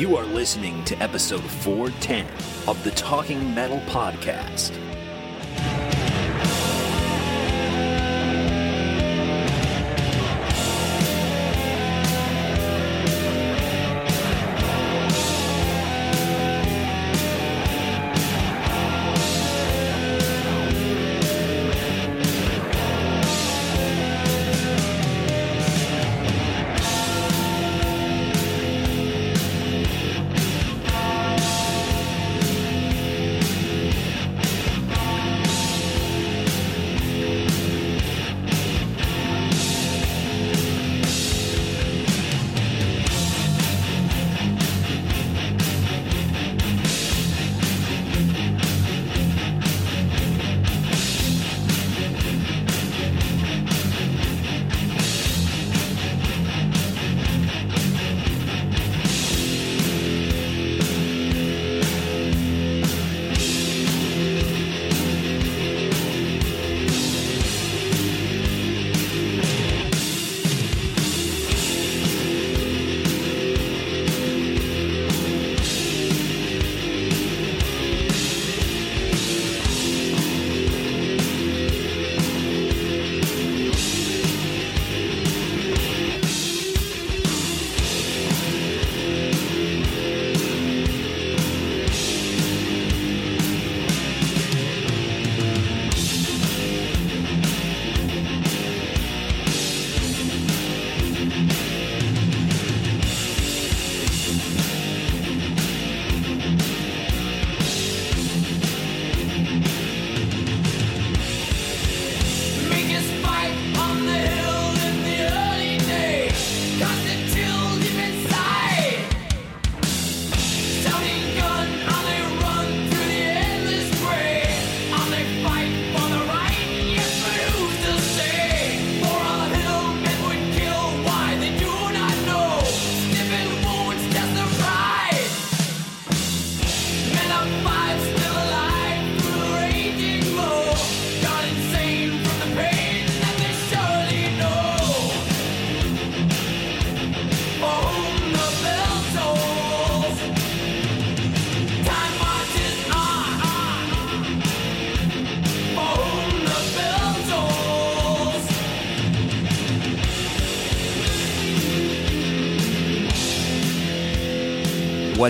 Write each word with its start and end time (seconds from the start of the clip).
You 0.00 0.16
are 0.16 0.24
listening 0.24 0.82
to 0.84 0.96
episode 1.02 1.42
410 1.42 2.26
of 2.66 2.82
the 2.84 2.90
Talking 2.92 3.54
Metal 3.54 3.80
Podcast. 3.80 4.89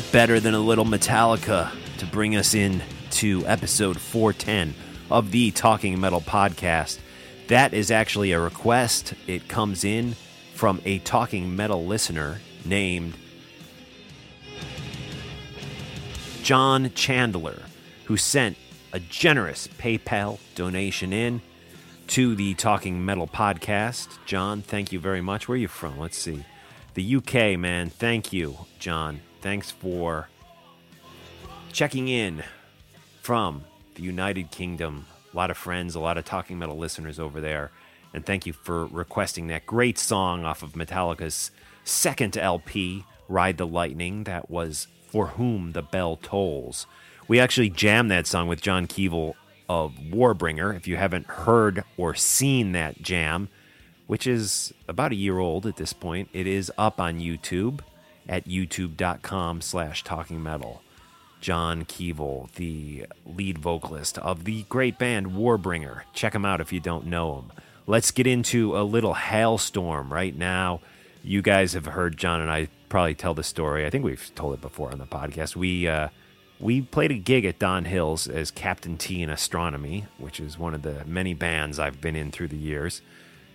What 0.00 0.12
better 0.12 0.40
than 0.40 0.54
a 0.54 0.58
little 0.58 0.84
Metallica 0.84 1.70
to 1.98 2.06
bring 2.06 2.34
us 2.34 2.54
in 2.54 2.82
to 3.10 3.46
episode 3.46 4.00
410 4.00 4.74
of 5.10 5.30
the 5.30 5.50
Talking 5.50 6.00
Metal 6.00 6.22
podcast? 6.22 6.98
That 7.48 7.74
is 7.74 7.90
actually 7.90 8.32
a 8.32 8.40
request. 8.40 9.12
It 9.26 9.48
comes 9.48 9.84
in 9.84 10.16
from 10.54 10.80
a 10.86 11.00
Talking 11.00 11.54
Metal 11.54 11.84
listener 11.84 12.40
named 12.64 13.14
John 16.42 16.92
Chandler, 16.94 17.62
who 18.06 18.16
sent 18.16 18.56
a 18.92 19.00
generous 19.00 19.68
PayPal 19.68 20.38
donation 20.54 21.12
in 21.12 21.42
to 22.06 22.34
the 22.34 22.54
Talking 22.54 23.04
Metal 23.04 23.28
podcast. 23.28 24.18
John, 24.24 24.62
thank 24.62 24.92
you 24.92 24.98
very 24.98 25.20
much. 25.20 25.46
Where 25.46 25.56
are 25.56 25.58
you 25.58 25.68
from? 25.68 25.98
Let's 25.98 26.18
see. 26.18 26.44
The 26.94 27.16
UK, 27.16 27.58
man. 27.58 27.90
Thank 27.90 28.32
you, 28.32 28.56
John 28.78 29.20
thanks 29.40 29.70
for 29.70 30.28
checking 31.72 32.08
in 32.08 32.42
from 33.22 33.64
the 33.94 34.02
United 34.02 34.50
Kingdom. 34.50 35.06
A 35.32 35.36
lot 35.36 35.50
of 35.50 35.56
friends, 35.56 35.94
a 35.94 36.00
lot 36.00 36.18
of 36.18 36.24
Talking 36.24 36.58
Metal 36.58 36.76
listeners 36.76 37.18
over 37.18 37.40
there. 37.40 37.70
And 38.12 38.26
thank 38.26 38.46
you 38.46 38.52
for 38.52 38.86
requesting 38.86 39.46
that 39.46 39.66
great 39.66 39.98
song 39.98 40.44
off 40.44 40.62
of 40.62 40.72
Metallica's 40.72 41.50
second 41.84 42.36
LP, 42.36 43.04
Ride 43.28 43.56
the 43.56 43.66
Lightning. 43.66 44.24
That 44.24 44.50
was 44.50 44.88
For 45.06 45.28
Whom 45.28 45.72
the 45.72 45.82
Bell 45.82 46.16
Tolls. 46.16 46.86
We 47.28 47.38
actually 47.38 47.70
jammed 47.70 48.10
that 48.10 48.26
song 48.26 48.48
with 48.48 48.60
John 48.60 48.86
Kevill 48.86 49.34
of 49.68 49.94
Warbringer. 49.94 50.74
If 50.74 50.88
you 50.88 50.96
haven't 50.96 51.26
heard 51.26 51.84
or 51.96 52.14
seen 52.14 52.72
that 52.72 53.00
jam, 53.00 53.48
which 54.08 54.26
is 54.26 54.74
about 54.88 55.12
a 55.12 55.16
year 55.16 55.38
old 55.38 55.64
at 55.66 55.76
this 55.76 55.92
point, 55.92 56.28
it 56.32 56.48
is 56.48 56.72
up 56.76 57.00
on 57.00 57.20
YouTube 57.20 57.80
at 58.30 58.46
youtube.com 58.46 59.60
slash 59.60 60.02
talking 60.04 60.42
metal. 60.42 60.82
John 61.40 61.84
Kevill, 61.84 62.52
the 62.52 63.06
lead 63.26 63.58
vocalist 63.58 64.18
of 64.18 64.44
the 64.44 64.62
great 64.64 64.98
band 64.98 65.28
Warbringer. 65.28 66.02
Check 66.12 66.34
him 66.34 66.44
out 66.44 66.60
if 66.60 66.72
you 66.72 66.80
don't 66.80 67.06
know 67.06 67.36
him. 67.36 67.52
Let's 67.86 68.10
get 68.10 68.26
into 68.26 68.78
a 68.78 68.84
little 68.84 69.14
Halestorm 69.14 70.10
right 70.10 70.36
now. 70.36 70.80
You 71.22 71.42
guys 71.42 71.72
have 71.72 71.86
heard 71.86 72.16
John 72.16 72.40
and 72.40 72.50
I 72.50 72.68
probably 72.88 73.14
tell 73.14 73.34
the 73.34 73.42
story. 73.42 73.84
I 73.84 73.90
think 73.90 74.04
we've 74.04 74.30
told 74.34 74.54
it 74.54 74.60
before 74.60 74.92
on 74.92 74.98
the 74.98 75.06
podcast. 75.06 75.56
We 75.56 75.88
uh, 75.88 76.08
we 76.60 76.82
played 76.82 77.10
a 77.10 77.14
gig 77.14 77.46
at 77.46 77.58
Don 77.58 77.86
Hills 77.86 78.28
as 78.28 78.50
Captain 78.50 78.98
T 78.98 79.22
in 79.22 79.30
Astronomy, 79.30 80.06
which 80.18 80.38
is 80.40 80.58
one 80.58 80.74
of 80.74 80.82
the 80.82 81.04
many 81.06 81.32
bands 81.32 81.78
I've 81.78 82.00
been 82.00 82.16
in 82.16 82.30
through 82.30 82.48
the 82.48 82.56
years. 82.56 83.00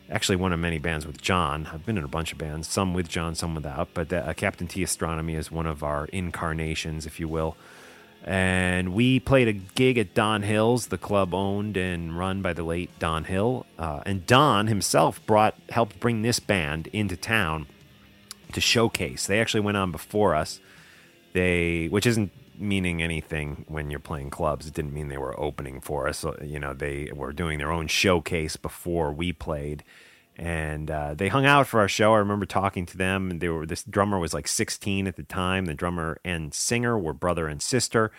Actually, 0.10 0.36
one 0.36 0.54
of 0.54 0.60
many 0.60 0.78
bands 0.78 1.07
with 1.07 1.19
John. 1.19 1.68
I've 1.74 1.86
been 1.86 1.98
in 1.98 2.04
a 2.04 2.07
bunch 2.07 2.31
of 2.31 2.38
bands, 2.38 2.68
some 2.68 2.94
with 2.94 3.10
John, 3.10 3.34
some 3.34 3.56
without. 3.56 3.90
But 3.94 4.13
uh, 4.13 4.34
Captain 4.36 4.68
T 4.68 4.84
Astronomy 4.84 5.34
is 5.34 5.52
one 5.52 5.66
of 5.66 5.84
our 5.84 6.06
incarnations, 6.06 7.06
if 7.06 7.19
you 7.19 7.28
will. 7.28 7.57
And 8.24 8.94
we 8.94 9.19
played 9.19 9.48
a 9.48 9.54
gig 9.54 9.98
at 9.98 10.13
Don 10.13 10.44
Hills, 10.44 10.88
the 10.88 10.98
club 10.98 11.34
owned 11.34 11.78
and 11.78 12.18
run 12.18 12.42
by 12.42 12.54
the 12.54 12.63
late 12.63 12.90
Don 13.00 13.24
Hill. 13.24 13.66
Uh, 13.78 14.02
and 14.06 14.25
Don 14.25 14.68
himself 14.68 15.24
brought 15.25 15.56
helped 15.69 16.00
bring 16.00 16.22
this 16.22 16.40
band 16.40 16.88
into 16.88 17.16
town 17.16 17.68
to 18.54 18.62
showcase. 18.62 19.28
They 19.28 19.40
actually 19.40 19.62
went 19.62 19.78
on 19.78 19.92
before 19.92 20.34
us. 20.34 20.60
They, 21.34 21.88
which 21.88 22.06
isn't 22.06 22.31
meaning 22.60 23.02
anything 23.02 23.66
when 23.68 23.90
you're 23.90 24.00
playing 24.00 24.30
clubs. 24.30 24.68
It 24.68 24.74
didn't 24.74 24.94
mean 24.94 25.07
they 25.07 25.18
were 25.18 25.40
opening 25.40 25.81
for 25.81 26.07
us. 26.07 26.25
You 26.42 26.60
know, 26.60 26.74
they 26.74 27.12
were 27.13 27.34
doing 27.34 27.57
their 27.57 27.72
own 27.72 27.88
showcase 27.88 28.56
before 28.56 29.13
we 29.13 29.31
played, 29.34 29.84
and 30.36 30.90
uh, 30.92 31.13
they 31.13 31.28
hung 31.28 31.46
out 31.46 31.68
for 31.68 31.80
our 31.80 31.88
show. 31.88 32.13
I 32.13 32.18
remember 32.18 32.46
talking 32.46 32.86
to 32.88 32.98
them, 32.98 33.40
they 33.40 33.50
were 33.50 33.66
this 33.66 33.84
drummer 33.84 34.19
was 34.19 34.34
like 34.34 34.48
16 34.48 35.07
at 35.07 35.16
the 35.16 35.24
time. 35.24 35.66
The 35.66 35.74
drummer 35.74 36.19
and 36.25 36.54
singer 36.54 36.98
were 36.98 37.13
brother 37.13 37.48
and 37.48 37.62
sister, 37.62 38.12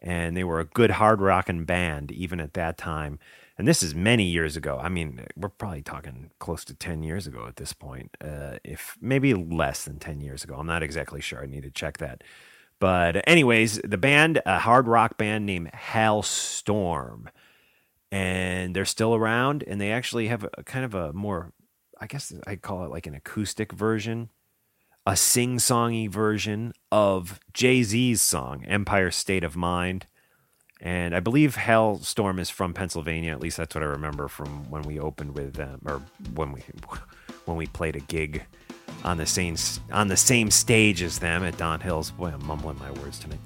and 0.00 0.36
they 0.36 0.44
were 0.44 0.60
a 0.60 0.64
good 0.64 0.92
hard 0.92 1.20
rocking 1.20 1.64
band 1.64 2.10
even 2.10 2.40
at 2.40 2.54
that 2.54 2.78
time. 2.78 3.18
And 3.60 3.68
this 3.68 3.82
is 3.82 3.94
many 3.94 4.24
years 4.24 4.56
ago. 4.56 4.78
I 4.82 4.88
mean, 4.88 5.26
we're 5.36 5.50
probably 5.50 5.82
talking 5.82 6.30
close 6.38 6.64
to 6.64 6.74
10 6.74 7.02
years 7.02 7.26
ago 7.26 7.44
at 7.46 7.56
this 7.56 7.74
point, 7.74 8.16
uh, 8.18 8.56
if 8.64 8.96
maybe 9.02 9.34
less 9.34 9.84
than 9.84 9.98
10 9.98 10.22
years 10.22 10.44
ago. 10.44 10.54
I'm 10.54 10.66
not 10.66 10.82
exactly 10.82 11.20
sure. 11.20 11.42
I 11.42 11.46
need 11.46 11.64
to 11.64 11.70
check 11.70 11.98
that. 11.98 12.24
But, 12.80 13.28
anyways, 13.28 13.78
the 13.84 13.98
band, 13.98 14.40
a 14.46 14.58
hard 14.58 14.88
rock 14.88 15.18
band 15.18 15.44
named 15.44 15.70
Halestorm, 15.72 17.26
and 18.10 18.74
they're 18.74 18.86
still 18.86 19.14
around, 19.14 19.62
and 19.66 19.78
they 19.78 19.92
actually 19.92 20.28
have 20.28 20.46
a 20.56 20.64
kind 20.64 20.84
of 20.86 20.94
a 20.94 21.12
more, 21.12 21.52
I 22.00 22.06
guess 22.06 22.32
I 22.46 22.56
call 22.56 22.84
it 22.84 22.90
like 22.90 23.06
an 23.06 23.14
acoustic 23.14 23.72
version, 23.72 24.30
a 25.06 25.14
sing 25.14 25.58
songy 25.58 26.08
version 26.08 26.72
of 26.90 27.38
Jay 27.52 27.82
Z's 27.82 28.22
song, 28.22 28.64
Empire 28.64 29.10
State 29.10 29.44
of 29.44 29.56
Mind. 29.56 30.06
And 30.80 31.14
I 31.14 31.20
believe 31.20 31.56
Halestorm 31.56 32.40
is 32.40 32.48
from 32.48 32.72
Pennsylvania. 32.72 33.32
At 33.32 33.40
least 33.40 33.58
that's 33.58 33.74
what 33.74 33.84
I 33.84 33.88
remember 33.88 34.26
from 34.28 34.70
when 34.70 34.82
we 34.82 34.98
opened 34.98 35.34
with 35.34 35.52
them, 35.52 35.82
or 35.84 36.00
when 36.34 36.52
we 36.52 36.62
when 37.44 37.58
we 37.58 37.66
played 37.66 37.96
a 37.96 38.00
gig 38.00 38.44
on 39.04 39.16
the 39.16 39.26
same 39.26 39.56
on 39.92 40.08
the 40.08 40.16
same 40.16 40.50
stage 40.50 41.02
as 41.02 41.18
them 41.18 41.44
at 41.44 41.56
Don 41.56 41.80
Hills. 41.80 42.10
Boy, 42.10 42.32
I'm 42.32 42.46
mumbling 42.46 42.78
my 42.78 42.90
words 42.92 43.18
tonight. 43.18 43.40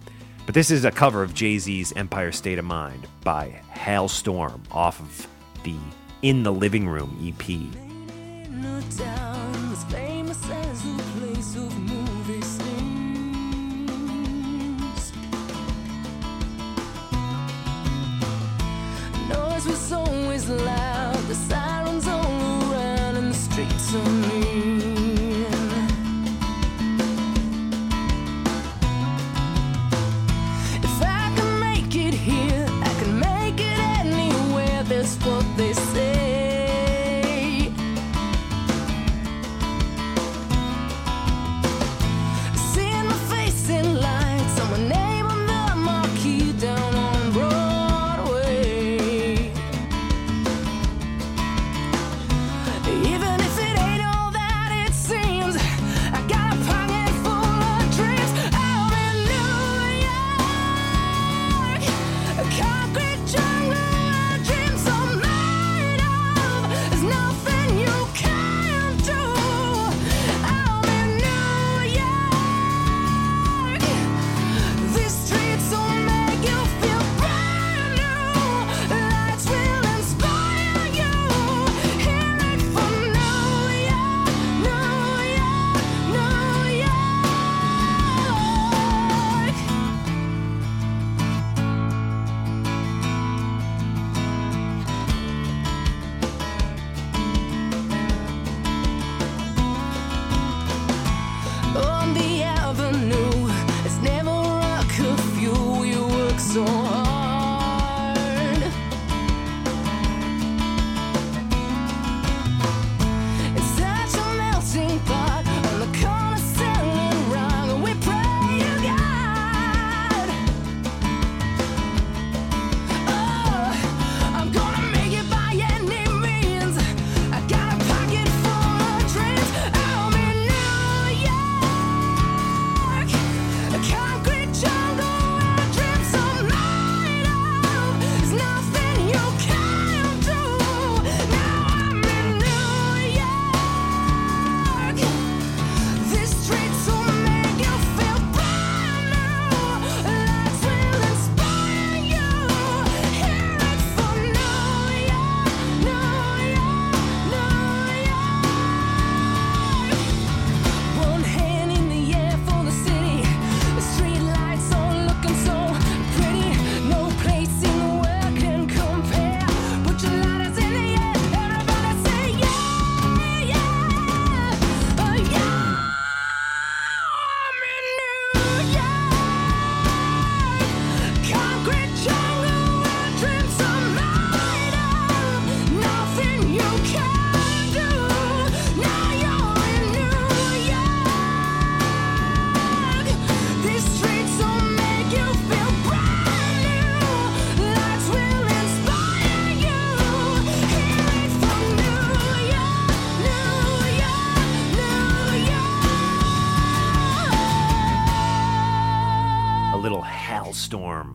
But 0.47 0.55
this 0.55 0.71
is 0.71 0.85
a 0.85 0.91
cover 0.91 1.23
of 1.23 1.33
Jay 1.33 1.59
Z's 1.59 1.93
Empire 1.97 2.31
State 2.33 2.59
of 2.59 2.65
Mind 2.65 3.07
by 3.23 3.61
Halestorm 3.73 4.61
off 4.71 5.01
of 5.01 5.27
the 5.63 5.77
In 6.23 6.43
the 6.43 6.53
Living 6.53 6.87
Room 6.87 7.17
EP. 7.23 7.49
Noise 19.29 19.67
was 19.67 19.93
always 19.93 20.49
loud, 20.51 21.14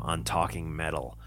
on 0.10 0.24
Talking 0.24 0.76
Metal. 0.76 1.18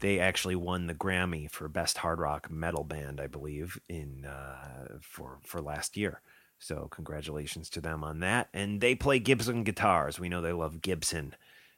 They 0.00 0.18
actually 0.18 0.56
won 0.56 0.86
the 0.86 0.94
Grammy 0.94 1.50
for 1.50 1.68
Best 1.68 1.98
Hard 1.98 2.18
Rock 2.18 2.50
Metal 2.50 2.82
Band, 2.82 3.20
I 3.20 3.26
believe, 3.26 3.78
in 3.88 4.24
uh, 4.24 4.98
for 5.02 5.38
for 5.44 5.60
last 5.60 5.96
year. 5.96 6.22
So 6.58 6.88
congratulations 6.90 7.68
to 7.70 7.80
them 7.80 8.02
on 8.02 8.20
that. 8.20 8.48
And 8.54 8.80
they 8.80 8.94
play 8.94 9.18
Gibson 9.18 9.64
guitars. 9.64 10.18
We 10.18 10.28
know 10.30 10.40
they 10.40 10.52
love 10.52 10.80
Gibson, 10.80 11.34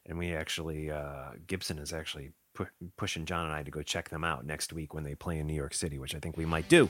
and 0.07 0.17
we 0.17 0.33
actually 0.33 0.91
uh, 0.91 1.31
Gibson 1.47 1.79
is 1.79 1.93
actually 1.93 2.31
pu- 2.55 2.69
pushing 2.97 3.27
John 3.27 3.47
and 3.47 3.55
I 3.55 3.65
to 3.65 3.71
go 3.71 3.83
check 3.83 4.09
them 4.09 4.23
out 4.25 4.47
next 4.47 4.73
week 4.73 4.95
when 4.95 5.03
they 5.03 5.17
play 5.17 5.39
in 5.39 5.47
New 5.49 5.55
York 5.55 5.75
City, 5.75 5.99
which 5.99 6.15
I 6.15 6.21
think 6.21 6.37
we 6.37 6.47
might 6.47 6.69
do. 6.69 6.89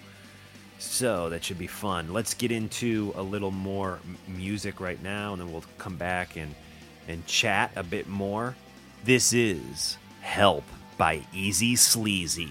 So 0.78 1.30
that 1.30 1.42
should 1.42 1.59
be 1.59 1.68
fun. 1.68 2.12
Let's 2.12 2.35
get 2.35 2.52
into 2.52 3.14
a 3.16 3.23
little 3.23 3.50
more 3.50 3.99
music 4.28 4.78
right 4.78 5.02
now, 5.02 5.33
and 5.33 5.40
then 5.40 5.50
we'll 5.50 5.64
come 5.78 5.97
back 5.97 6.37
and 6.37 6.54
and 7.09 7.26
chat 7.26 7.73
a 7.76 7.83
bit 7.83 8.06
more. 8.09 8.54
This 9.04 9.34
is 9.34 9.99
Help 10.23 10.64
by 10.96 11.20
Easy 11.34 11.76
Sleazy. 11.76 12.49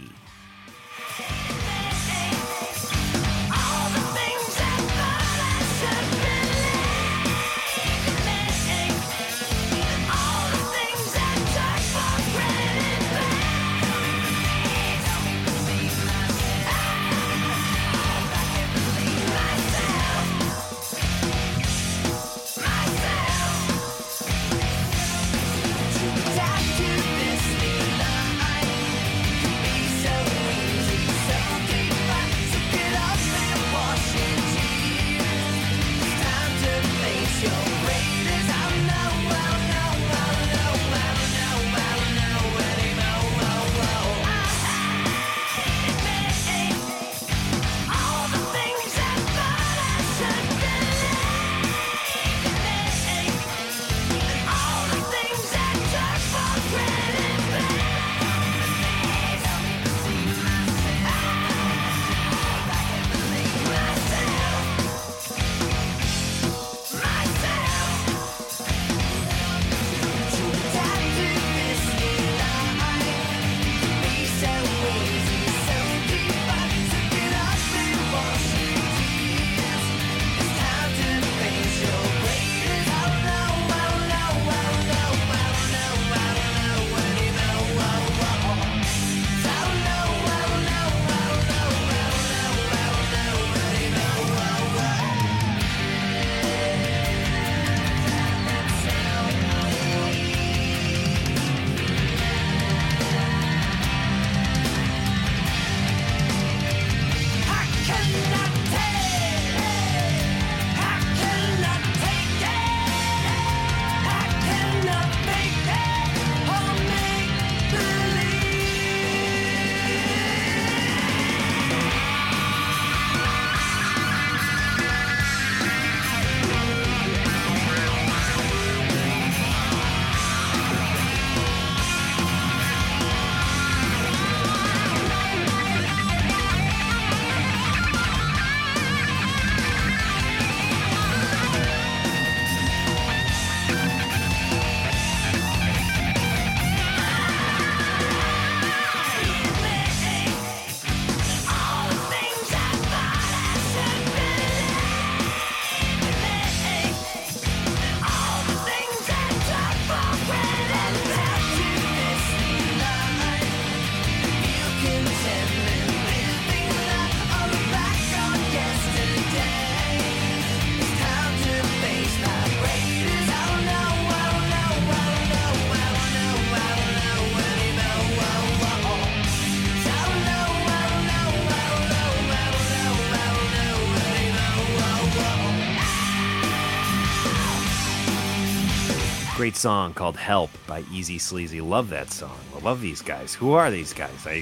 Great 189.44 189.58
song 189.58 189.94
called 189.94 190.16
Help 190.16 190.52
by 190.68 190.86
Easy 190.90 191.20
Sleazy. 191.20 191.60
Love 191.60 191.90
that 191.90 192.10
song. 192.10 192.40
I 192.56 192.60
love 192.60 192.80
these 192.80 193.02
guys. 193.02 193.34
Who 193.34 193.52
are 193.52 193.70
these 193.70 193.92
guys? 193.92 194.26
I 194.26 194.42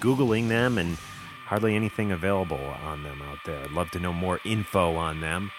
Googling 0.00 0.48
them 0.48 0.76
and 0.76 0.98
hardly 1.46 1.74
anything 1.74 2.12
available 2.12 2.60
on 2.84 3.02
them 3.04 3.22
out 3.22 3.38
there. 3.46 3.64
I'd 3.64 3.70
love 3.70 3.90
to 3.92 4.00
know 4.00 4.12
more 4.12 4.40
info 4.44 4.96
on 4.96 5.22
them. 5.22 5.50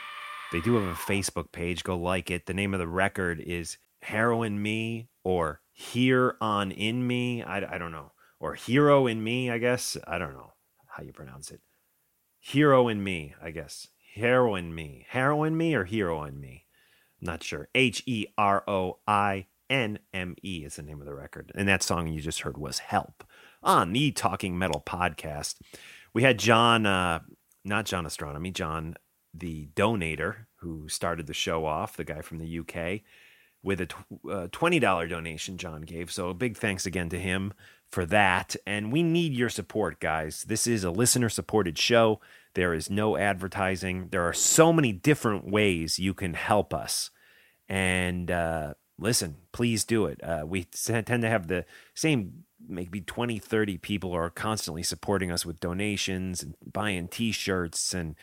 They 0.51 0.62
do 0.62 0.75
have 0.75 0.84
a 0.84 0.94
Facebook 0.94 1.51
page. 1.51 1.84
Go 1.84 1.98
like 1.98 2.30
it. 2.30 2.46
The 2.46 2.54
name 2.54 2.75
of 2.75 2.80
the 2.80 2.88
record 2.88 3.39
is 3.39 3.80
Heroin 4.04 4.62
Me 4.62 5.10
or 5.24 5.62
Here 5.72 6.36
on 6.39 6.70
In 6.70 7.08
Me. 7.08 7.42
I, 7.42 7.65
I 7.74 7.80
don't 7.80 7.92
know. 7.92 8.12
Or 8.39 8.54
Hero 8.54 9.08
in 9.08 9.24
Me, 9.24 9.50
I 9.50 9.58
guess. 9.58 9.98
I 10.06 10.20
don't 10.20 10.34
know 10.34 10.54
how 10.89 11.01
you 11.01 11.12
pronounce 11.12 11.50
it. 11.50 11.62
Hero 12.39 12.88
in 12.88 13.04
Me, 13.04 13.34
I 13.42 13.50
guess. 13.50 13.88
Heroin 14.13 14.75
Me. 14.75 15.08
Heroin 15.10 15.58
Me 15.58 15.74
or 15.74 15.86
Hero 15.86 16.24
in 16.24 16.39
Me? 16.39 16.65
Not 17.22 17.44
sure. 17.44 17.70
H 17.76 18.04
E 18.06 18.28
R 18.38 18.64
O 18.68 19.00
I 19.08 19.48
N 19.70 20.00
M 20.14 20.36
E 20.44 20.64
is 20.66 20.76
the 20.76 20.84
name 20.84 21.00
of 21.00 21.08
the 21.08 21.16
record. 21.16 21.52
And 21.56 21.68
that 21.68 21.84
song 21.84 22.08
you 22.08 22.22
just 22.22 22.42
heard 22.42 22.58
was 22.58 22.80
Help 22.80 23.24
on 23.64 23.94
the 23.94 24.12
Talking 24.12 24.58
Metal 24.58 24.84
podcast. 24.86 25.56
We 26.14 26.24
had 26.24 26.40
John, 26.40 26.86
uh, 26.86 27.20
not 27.64 27.86
John 27.86 28.06
Astronomy, 28.06 28.52
John, 28.52 28.96
the 29.34 29.68
donator 29.76 30.48
who 30.58 30.88
started 30.88 31.28
the 31.28 31.34
show 31.34 31.66
off, 31.66 31.98
the 31.98 32.04
guy 32.04 32.22
from 32.22 32.38
the 32.38 32.60
UK, 32.60 33.02
with 33.64 33.82
a 33.82 33.88
uh, 34.30 34.48
$20 34.48 35.10
donation 35.10 35.58
John 35.58 35.82
gave. 35.82 36.12
So 36.12 36.30
a 36.30 36.34
big 36.34 36.58
thanks 36.58 36.86
again 36.86 37.10
to 37.10 37.20
him 37.20 37.54
for 37.90 38.06
that. 38.06 38.56
And 38.66 38.92
we 38.92 39.04
need 39.04 39.34
your 39.34 39.50
support, 39.50 40.00
guys. 40.00 40.46
This 40.48 40.68
is 40.68 40.84
a 40.84 40.92
listener 40.92 41.30
supported 41.30 41.78
show. 41.78 42.22
There 42.56 42.74
is 42.74 42.90
no 42.90 43.18
advertising. 43.18 44.08
There 44.10 44.28
are 44.28 44.34
so 44.34 44.74
many 44.74 44.92
different 44.92 45.50
ways 45.50 46.00
you 46.00 46.14
can 46.14 46.34
help 46.34 46.74
us. 46.74 47.12
And 47.70 48.32
uh, 48.32 48.74
listen, 48.98 49.38
please 49.52 49.84
do 49.84 50.06
it. 50.06 50.24
Uh, 50.24 50.46
we 50.48 50.64
tend 50.64 51.06
to 51.06 51.30
have 51.30 51.48
the 51.48 51.66
same 51.94 52.46
maybe 52.68 53.02
20, 53.02 53.38
30 53.38 53.78
people 53.78 54.14
are 54.14 54.30
constantly 54.30 54.82
supporting 54.82 55.32
us 55.32 55.46
with 55.46 55.60
donations 55.60 56.42
and 56.42 56.56
buying 56.72 57.08
t 57.08 57.32
shirts 57.32 57.94
and 57.94 58.16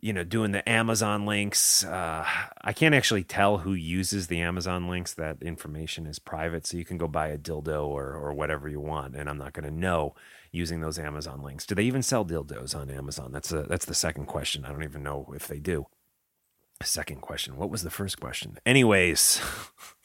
you 0.00 0.12
know, 0.12 0.24
doing 0.24 0.52
the 0.52 0.68
Amazon 0.68 1.24
links. 1.24 1.84
Uh, 1.84 2.26
I 2.62 2.72
can't 2.72 2.94
actually 2.94 3.24
tell 3.24 3.58
who 3.58 3.72
uses 3.74 4.26
the 4.26 4.40
Amazon 4.40 4.88
links. 4.88 5.14
That 5.14 5.42
information 5.42 6.06
is 6.06 6.18
private, 6.18 6.66
so 6.66 6.76
you 6.76 6.84
can 6.84 6.98
go 6.98 7.06
buy 7.06 7.28
a 7.28 7.38
dildo 7.38 7.86
or 7.86 8.14
or 8.14 8.32
whatever 8.32 8.68
you 8.68 8.80
want, 8.80 9.14
and 9.14 9.28
I'm 9.28 9.38
not 9.38 9.52
going 9.52 9.64
to 9.64 9.74
know 9.74 10.14
using 10.54 10.80
those 10.80 10.98
Amazon 10.98 11.42
links. 11.42 11.66
Do 11.66 11.74
they 11.74 11.82
even 11.84 12.02
sell 12.02 12.24
dildos 12.24 12.74
on 12.74 12.90
Amazon? 12.90 13.32
That's 13.32 13.52
a 13.52 13.62
that's 13.62 13.84
the 13.86 13.94
second 13.94 14.26
question. 14.26 14.64
I 14.64 14.70
don't 14.70 14.84
even 14.84 15.02
know 15.02 15.32
if 15.34 15.48
they 15.48 15.58
do. 15.58 15.86
Second 16.82 17.20
question. 17.20 17.56
What 17.56 17.70
was 17.70 17.82
the 17.82 17.90
first 17.90 18.20
question? 18.20 18.58
Anyways, 18.66 19.40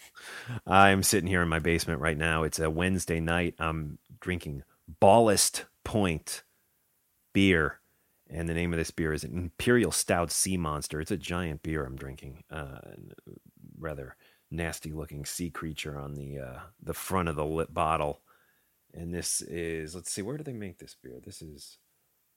I'm 0.68 1.04
sitting 1.04 1.28
here 1.28 1.42
in 1.42 1.50
my 1.50 1.60
basement 1.60 2.00
right 2.00 2.18
now. 2.18 2.44
It's 2.44 2.60
a 2.60 2.70
Wednesday 2.70 3.20
night. 3.20 3.56
I'm 3.60 3.98
drinking 4.20 4.64
Ballast 5.00 5.66
Point 5.84 6.44
beer 7.34 7.80
and 8.30 8.48
the 8.48 8.54
name 8.54 8.74
of 8.74 8.78
this 8.78 8.92
beer 8.92 9.12
is 9.12 9.24
an 9.24 9.36
Imperial 9.36 9.92
Stout 9.92 10.32
Sea 10.32 10.56
Monster. 10.56 11.02
It's 11.02 11.12
a 11.12 11.18
giant 11.18 11.64
beer 11.64 11.84
I'm 11.84 11.96
drinking. 11.96 12.44
Uh, 12.52 12.80
rather 13.80 14.16
nasty 14.52 14.92
looking 14.92 15.26
sea 15.26 15.50
creature 15.50 15.98
on 15.98 16.14
the 16.14 16.40
uh, 16.40 16.60
the 16.82 16.94
front 16.94 17.30
of 17.30 17.36
the 17.36 17.68
bottle. 17.72 18.22
And 18.94 19.14
this 19.14 19.42
is 19.42 19.96
let's 19.96 20.12
see, 20.12 20.22
where 20.22 20.38
do 20.38 20.44
they 20.44 20.54
make 20.54 20.80
this 20.80 20.96
beer? 21.02 21.20
This 21.24 21.42
is 21.42 21.78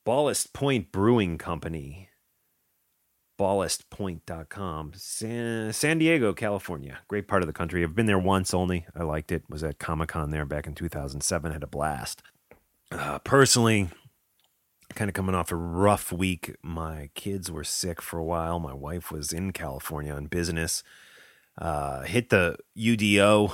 Ballast 0.04 0.52
Point 0.52 0.92
Brewing 0.92 1.38
Company. 1.38 2.08
Ballastpoint.com, 3.40 4.92
San, 4.94 5.72
San 5.72 5.98
Diego, 5.98 6.32
California. 6.32 6.98
Great 7.08 7.26
part 7.26 7.42
of 7.42 7.46
the 7.46 7.52
country. 7.52 7.82
I've 7.82 7.94
been 7.94 8.06
there 8.06 8.18
once 8.18 8.54
only. 8.54 8.86
I 8.94 9.02
liked 9.02 9.32
it. 9.32 9.42
Was 9.48 9.64
at 9.64 9.78
Comic 9.78 10.10
Con 10.10 10.30
there 10.30 10.44
back 10.44 10.66
in 10.66 10.74
2007. 10.74 11.50
Had 11.50 11.62
a 11.62 11.66
blast. 11.66 12.22
Uh, 12.92 13.18
personally, 13.20 13.88
kind 14.94 15.08
of 15.08 15.14
coming 15.14 15.34
off 15.34 15.50
a 15.50 15.56
rough 15.56 16.12
week. 16.12 16.54
My 16.62 17.10
kids 17.14 17.50
were 17.50 17.64
sick 17.64 18.02
for 18.02 18.18
a 18.18 18.24
while. 18.24 18.60
My 18.60 18.74
wife 18.74 19.10
was 19.10 19.32
in 19.32 19.52
California 19.52 20.12
on 20.12 20.26
business. 20.26 20.84
Uh, 21.58 22.02
hit 22.02 22.30
the 22.30 22.56
UDO, 22.78 23.52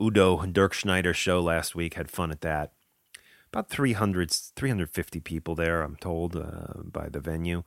Udo 0.00 0.44
Dirk 0.46 0.72
Schneider 0.72 1.14
show 1.14 1.40
last 1.40 1.74
week. 1.74 1.94
Had 1.94 2.10
fun 2.10 2.30
at 2.30 2.40
that. 2.42 2.72
About 3.52 3.68
300, 3.68 4.30
350 4.30 5.20
people 5.20 5.54
there, 5.54 5.82
I'm 5.82 5.96
told, 5.96 6.34
uh, 6.34 6.82
by 6.82 7.08
the 7.08 7.20
venue. 7.20 7.62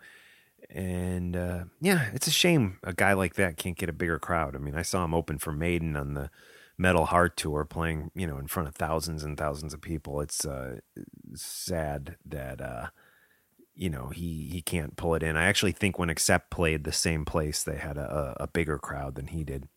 And 0.70 1.36
uh, 1.36 1.64
yeah, 1.80 2.10
it's 2.14 2.28
a 2.28 2.32
shame 2.32 2.80
a 2.84 2.94
guy 2.94 3.14
like 3.14 3.36
that 3.36 3.58
can't 3.58 3.78
get 3.78 3.90
a 3.90 3.94
bigger 3.94 4.20
crowd. 4.20 4.56
I 4.56 4.60
mean, 4.60 4.76
I 4.76 4.82
saw 4.82 5.06
him 5.06 5.14
open 5.14 5.38
for 5.38 5.54
Maiden 5.54 5.96
on 5.96 6.14
the 6.14 6.30
Metal 6.78 7.06
Heart 7.06 7.38
tour, 7.38 7.66
playing 7.66 8.12
you 8.16 8.28
know 8.28 8.38
in 8.38 8.48
front 8.48 8.68
of 8.68 8.76
thousands 8.76 9.24
and 9.24 9.38
thousands 9.38 9.74
of 9.74 9.82
people. 9.82 10.20
It's 10.22 10.46
uh, 10.46 10.80
sad 11.36 12.18
that 12.26 12.62
uh, 12.62 12.88
you 13.76 13.90
know 13.90 14.10
he 14.10 14.50
he 14.52 14.62
can't 14.62 14.96
pull 14.96 15.16
it 15.16 15.24
in. 15.24 15.38
I 15.38 15.46
actually 15.46 15.72
think 15.72 15.98
when 15.98 16.10
Accept 16.10 16.52
played 16.52 16.84
the 16.84 16.92
same 16.92 17.26
place, 17.26 17.64
they 17.64 17.78
had 17.78 17.98
a, 17.98 18.36
a 18.40 18.48
bigger 18.48 18.78
crowd 18.78 19.16
than 19.16 19.28
he 19.28 19.44
did. 19.44 19.68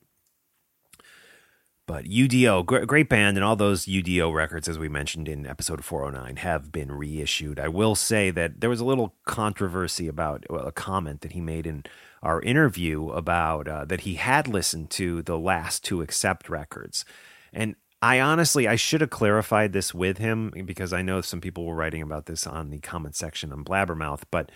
But 1.90 2.04
UDO, 2.04 2.86
great 2.86 3.08
band, 3.08 3.36
and 3.36 3.42
all 3.42 3.56
those 3.56 3.86
UDO 3.86 4.32
records, 4.32 4.68
as 4.68 4.78
we 4.78 4.88
mentioned 4.88 5.26
in 5.26 5.44
episode 5.44 5.84
409, 5.84 6.36
have 6.36 6.70
been 6.70 6.92
reissued. 6.92 7.58
I 7.58 7.66
will 7.66 7.96
say 7.96 8.30
that 8.30 8.60
there 8.60 8.70
was 8.70 8.78
a 8.78 8.84
little 8.84 9.16
controversy 9.26 10.06
about 10.06 10.46
well, 10.48 10.68
a 10.68 10.70
comment 10.70 11.20
that 11.22 11.32
he 11.32 11.40
made 11.40 11.66
in 11.66 11.82
our 12.22 12.40
interview 12.42 13.08
about 13.08 13.66
uh, 13.66 13.84
that 13.86 14.02
he 14.02 14.14
had 14.14 14.46
listened 14.46 14.90
to 14.90 15.22
the 15.22 15.36
last 15.36 15.82
two 15.82 16.00
Accept 16.00 16.48
records. 16.48 17.04
And 17.52 17.74
I 18.00 18.20
honestly, 18.20 18.68
I 18.68 18.76
should 18.76 19.00
have 19.00 19.10
clarified 19.10 19.72
this 19.72 19.92
with 19.92 20.18
him 20.18 20.52
because 20.64 20.92
I 20.92 21.02
know 21.02 21.20
some 21.22 21.40
people 21.40 21.66
were 21.66 21.74
writing 21.74 22.02
about 22.02 22.26
this 22.26 22.46
on 22.46 22.70
the 22.70 22.78
comment 22.78 23.16
section 23.16 23.52
on 23.52 23.64
Blabbermouth. 23.64 24.22
But 24.30 24.52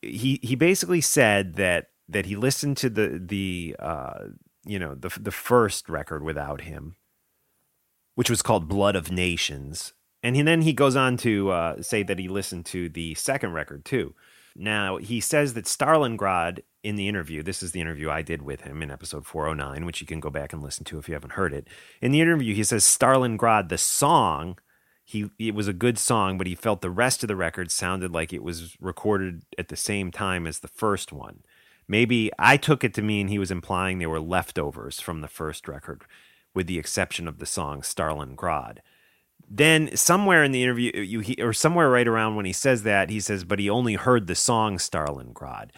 he 0.00 0.38
he 0.44 0.54
basically 0.54 1.00
said 1.00 1.56
that 1.56 1.88
that 2.08 2.26
he 2.26 2.36
listened 2.36 2.76
to 2.76 2.88
the 2.88 3.20
the 3.20 3.74
uh, 3.80 4.26
you 4.64 4.78
know 4.78 4.94
the 4.94 5.10
the 5.20 5.30
first 5.30 5.88
record 5.88 6.22
without 6.22 6.62
him, 6.62 6.96
which 8.14 8.30
was 8.30 8.42
called 8.42 8.68
Blood 8.68 8.96
of 8.96 9.10
Nations, 9.10 9.92
and 10.22 10.36
he, 10.36 10.42
then 10.42 10.62
he 10.62 10.72
goes 10.72 10.96
on 10.96 11.16
to 11.18 11.50
uh, 11.50 11.82
say 11.82 12.02
that 12.02 12.18
he 12.18 12.28
listened 12.28 12.66
to 12.66 12.88
the 12.88 13.14
second 13.14 13.52
record 13.52 13.84
too. 13.84 14.14
Now 14.54 14.98
he 14.98 15.20
says 15.20 15.54
that 15.54 15.64
Stalingrad 15.64 16.60
in 16.82 16.96
the 16.96 17.08
interview, 17.08 17.42
this 17.42 17.62
is 17.62 17.72
the 17.72 17.80
interview 17.80 18.10
I 18.10 18.22
did 18.22 18.42
with 18.42 18.62
him 18.62 18.82
in 18.82 18.90
episode 18.90 19.24
409, 19.24 19.86
which 19.86 20.00
you 20.00 20.06
can 20.06 20.20
go 20.20 20.30
back 20.30 20.52
and 20.52 20.62
listen 20.62 20.84
to 20.86 20.98
if 20.98 21.08
you 21.08 21.14
haven't 21.14 21.34
heard 21.34 21.54
it. 21.54 21.68
In 22.00 22.12
the 22.12 22.20
interview, 22.20 22.54
he 22.54 22.64
says 22.64 22.84
Stalingrad, 22.84 23.68
the 23.68 23.78
song, 23.78 24.58
he 25.04 25.30
it 25.38 25.54
was 25.54 25.68
a 25.68 25.72
good 25.72 25.98
song, 25.98 26.38
but 26.38 26.46
he 26.46 26.54
felt 26.54 26.80
the 26.80 26.90
rest 26.90 27.22
of 27.22 27.28
the 27.28 27.36
record 27.36 27.70
sounded 27.70 28.12
like 28.12 28.32
it 28.32 28.42
was 28.42 28.76
recorded 28.80 29.44
at 29.58 29.68
the 29.68 29.76
same 29.76 30.10
time 30.10 30.46
as 30.46 30.60
the 30.60 30.68
first 30.68 31.12
one. 31.12 31.42
Maybe 31.92 32.30
I 32.38 32.56
took 32.56 32.84
it 32.84 32.94
to 32.94 33.02
mean 33.02 33.28
he 33.28 33.38
was 33.38 33.50
implying 33.50 33.98
they 33.98 34.06
were 34.06 34.18
leftovers 34.18 34.98
from 34.98 35.20
the 35.20 35.28
first 35.28 35.68
record, 35.68 36.04
with 36.54 36.66
the 36.66 36.78
exception 36.78 37.28
of 37.28 37.38
the 37.38 37.44
song 37.44 37.82
Stalingrad. 37.82 38.78
Then 39.46 39.94
somewhere 39.94 40.42
in 40.42 40.52
the 40.52 40.62
interview, 40.62 40.90
uh, 40.94 41.00
you 41.00 41.20
he, 41.20 41.34
or 41.42 41.52
somewhere 41.52 41.90
right 41.90 42.08
around 42.08 42.34
when 42.34 42.46
he 42.46 42.52
says 42.54 42.84
that, 42.84 43.10
he 43.10 43.20
says, 43.20 43.44
"But 43.44 43.58
he 43.58 43.68
only 43.68 43.96
heard 43.96 44.26
the 44.26 44.34
song 44.34 44.78
Stalingrad." 44.78 45.68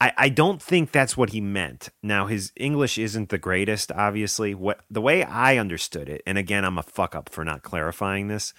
I, 0.00 0.12
I 0.16 0.28
don't 0.28 0.60
think 0.60 0.90
that's 0.90 1.16
what 1.16 1.30
he 1.30 1.40
meant. 1.40 1.90
Now 2.02 2.26
his 2.26 2.52
English 2.56 2.98
isn't 2.98 3.28
the 3.28 3.38
greatest, 3.38 3.92
obviously. 3.92 4.56
What 4.56 4.80
the 4.90 5.00
way 5.00 5.22
I 5.22 5.56
understood 5.56 6.08
it, 6.08 6.20
and 6.26 6.36
again, 6.36 6.64
I'm 6.64 6.78
a 6.78 6.82
fuck 6.82 7.14
up 7.14 7.28
for 7.28 7.44
not 7.44 7.62
clarifying 7.62 8.26
this, 8.26 8.52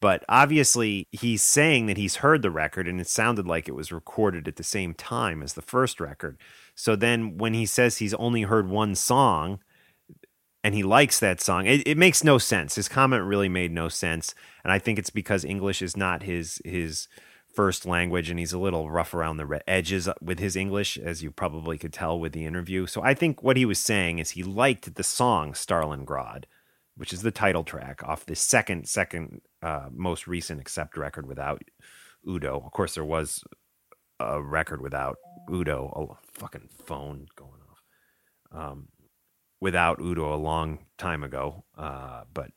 but 0.00 0.24
obviously 0.28 1.06
he's 1.12 1.42
saying 1.42 1.86
that 1.86 1.96
he's 1.96 2.16
heard 2.16 2.42
the 2.42 2.50
record 2.50 2.88
and 2.88 3.00
it 3.00 3.08
sounded 3.08 3.46
like 3.46 3.68
it 3.68 3.74
was 3.74 3.92
recorded 3.92 4.48
at 4.48 4.56
the 4.56 4.64
same 4.64 4.94
time 4.94 5.42
as 5.42 5.52
the 5.52 5.62
first 5.62 6.00
record. 6.00 6.38
So 6.74 6.96
then 6.96 7.36
when 7.36 7.54
he 7.54 7.66
says 7.66 7.98
he's 7.98 8.14
only 8.14 8.42
heard 8.42 8.68
one 8.68 8.94
song 8.94 9.60
and 10.64 10.74
he 10.74 10.82
likes 10.82 11.18
that 11.20 11.40
song, 11.40 11.66
it, 11.66 11.86
it 11.86 11.98
makes 11.98 12.24
no 12.24 12.38
sense. 12.38 12.74
His 12.74 12.88
comment 12.88 13.24
really 13.24 13.48
made 13.48 13.72
no 13.72 13.88
sense, 13.88 14.34
and 14.64 14.72
I 14.72 14.78
think 14.78 14.98
it's 14.98 15.10
because 15.10 15.44
English 15.44 15.82
is 15.82 15.96
not 15.96 16.22
his 16.22 16.60
his 16.64 17.08
first 17.54 17.84
language 17.84 18.30
and 18.30 18.38
he's 18.38 18.52
a 18.52 18.58
little 18.58 18.90
rough 18.90 19.12
around 19.12 19.36
the 19.36 19.60
edges 19.68 20.08
with 20.20 20.38
his 20.38 20.56
English, 20.56 20.96
as 20.98 21.22
you 21.22 21.30
probably 21.30 21.78
could 21.78 21.92
tell 21.92 22.18
with 22.18 22.32
the 22.32 22.44
interview. 22.44 22.86
So 22.86 23.02
I 23.02 23.14
think 23.14 23.42
what 23.42 23.56
he 23.56 23.64
was 23.64 23.78
saying 23.78 24.18
is 24.18 24.30
he 24.30 24.42
liked 24.42 24.94
the 24.94 25.02
song 25.02 25.52
Stalingrad, 25.52 26.44
which 27.00 27.14
is 27.14 27.22
the 27.22 27.30
title 27.30 27.64
track 27.64 28.02
off 28.04 28.26
the 28.26 28.36
second, 28.36 28.86
second 28.86 29.40
uh, 29.62 29.88
most 29.90 30.26
recent 30.26 30.60
Accept 30.60 30.98
record 30.98 31.26
without 31.26 31.62
Udo. 32.28 32.62
Of 32.62 32.72
course, 32.72 32.94
there 32.94 33.06
was 33.06 33.42
a 34.18 34.42
record 34.42 34.82
without 34.82 35.16
Udo, 35.50 36.10
a 36.12 36.38
fucking 36.38 36.68
phone 36.84 37.26
going 37.36 37.62
off, 37.70 37.82
um, 38.52 38.88
without 39.62 39.98
Udo 39.98 40.34
a 40.34 40.36
long 40.36 40.80
time 40.98 41.22
ago. 41.22 41.64
Uh, 41.74 42.24
but 42.34 42.50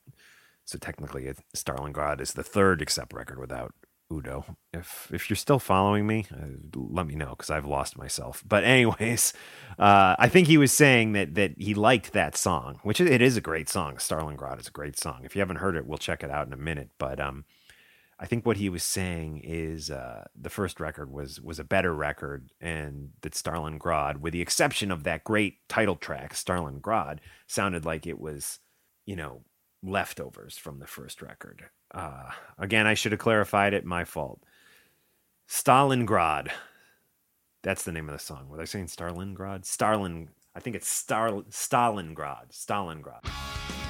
so 0.66 0.78
technically, 0.78 1.28
it, 1.28 1.38
Stalingrad 1.56 2.20
is 2.20 2.34
the 2.34 2.44
third 2.44 2.82
Accept 2.82 3.14
record 3.14 3.40
without 3.40 3.74
Udo. 4.14 4.58
If 4.74 5.10
if 5.14 5.30
you're 5.30 5.38
still 5.38 5.60
following 5.60 6.06
me, 6.06 6.26
uh, 6.32 6.48
let 6.76 7.08
me 7.08 7.16
know 7.16 7.32
because 7.32 7.50
I've 7.50 7.66
lost 7.66 7.98
myself. 7.98 8.44
But 8.54 8.64
anyways, 8.64 9.34
uh, 9.80 10.16
I 10.20 10.30
think 10.30 10.48
he 10.48 10.58
was 10.58 10.72
saying 10.72 11.14
that 11.14 11.36
that 11.36 11.54
he 11.58 11.74
liked 11.74 12.14
that 12.14 12.38
song, 12.38 12.80
which 12.84 13.02
it 13.02 13.22
is 13.22 13.38
a 13.38 13.42
great 13.42 13.70
song. 13.70 13.96
Stalingrad 13.96 14.60
is 14.60 14.68
a 14.68 14.72
great 14.72 14.98
song. 14.98 15.22
If 15.24 15.36
you 15.36 15.40
haven't 15.40 15.58
heard 15.58 15.76
it, 15.76 15.88
we'll 15.88 15.98
check 15.98 16.24
it 16.24 16.32
out 16.32 16.48
in 16.48 16.54
a 16.54 16.58
minute. 16.58 16.92
But 16.98 17.20
um, 17.20 17.46
I 18.20 18.26
think 18.26 18.46
what 18.46 18.58
he 18.58 18.70
was 18.70 18.84
saying 18.84 19.42
is 19.44 19.90
uh, 19.90 20.26
the 20.40 20.50
first 20.50 20.80
record 20.80 21.12
was 21.12 21.42
was 21.42 21.60
a 21.60 21.64
better 21.64 21.94
record, 21.94 22.52
and 22.62 23.10
that 23.22 23.34
Stalingrad, 23.34 24.18
with 24.18 24.34
the 24.34 24.42
exception 24.42 24.92
of 24.92 25.04
that 25.04 25.24
great 25.24 25.68
title 25.68 25.96
track, 25.96 26.34
Stalingrad, 26.34 27.20
sounded 27.48 27.86
like 27.86 28.06
it 28.08 28.20
was, 28.20 28.60
you 29.06 29.16
know, 29.16 29.44
leftovers 29.84 30.58
from 30.58 30.80
the 30.80 30.88
first 30.88 31.22
record. 31.22 31.66
Uh, 31.94 32.32
again, 32.58 32.88
I 32.88 32.94
should 32.96 33.12
have 33.12 33.20
clarified 33.20 33.74
it. 33.74 33.86
My 33.86 34.06
fault. 34.06 34.42
Stalingrad. 35.48 36.50
That's 37.62 37.84
the 37.84 37.92
name 37.92 38.10
of 38.10 38.14
the 38.14 38.20
song. 38.20 38.50
Was 38.50 38.60
I 38.60 38.66
saying 38.66 38.88
Stalingrad? 38.88 39.66
Starlin. 39.66 40.30
I 40.56 40.60
think 40.60 40.76
it's 40.76 40.88
Star 40.88 41.30
Stalingrad. 41.30 42.52
Stalingrad. 42.52 43.83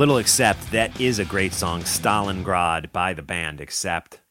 Little 0.00 0.16
Accept, 0.16 0.70
that 0.70 0.98
is 0.98 1.18
a 1.18 1.26
great 1.26 1.52
song. 1.52 1.82
Stalingrad 1.82 2.90
by 2.90 3.12
the 3.12 3.20
band 3.20 3.60
Accept. 3.60 4.22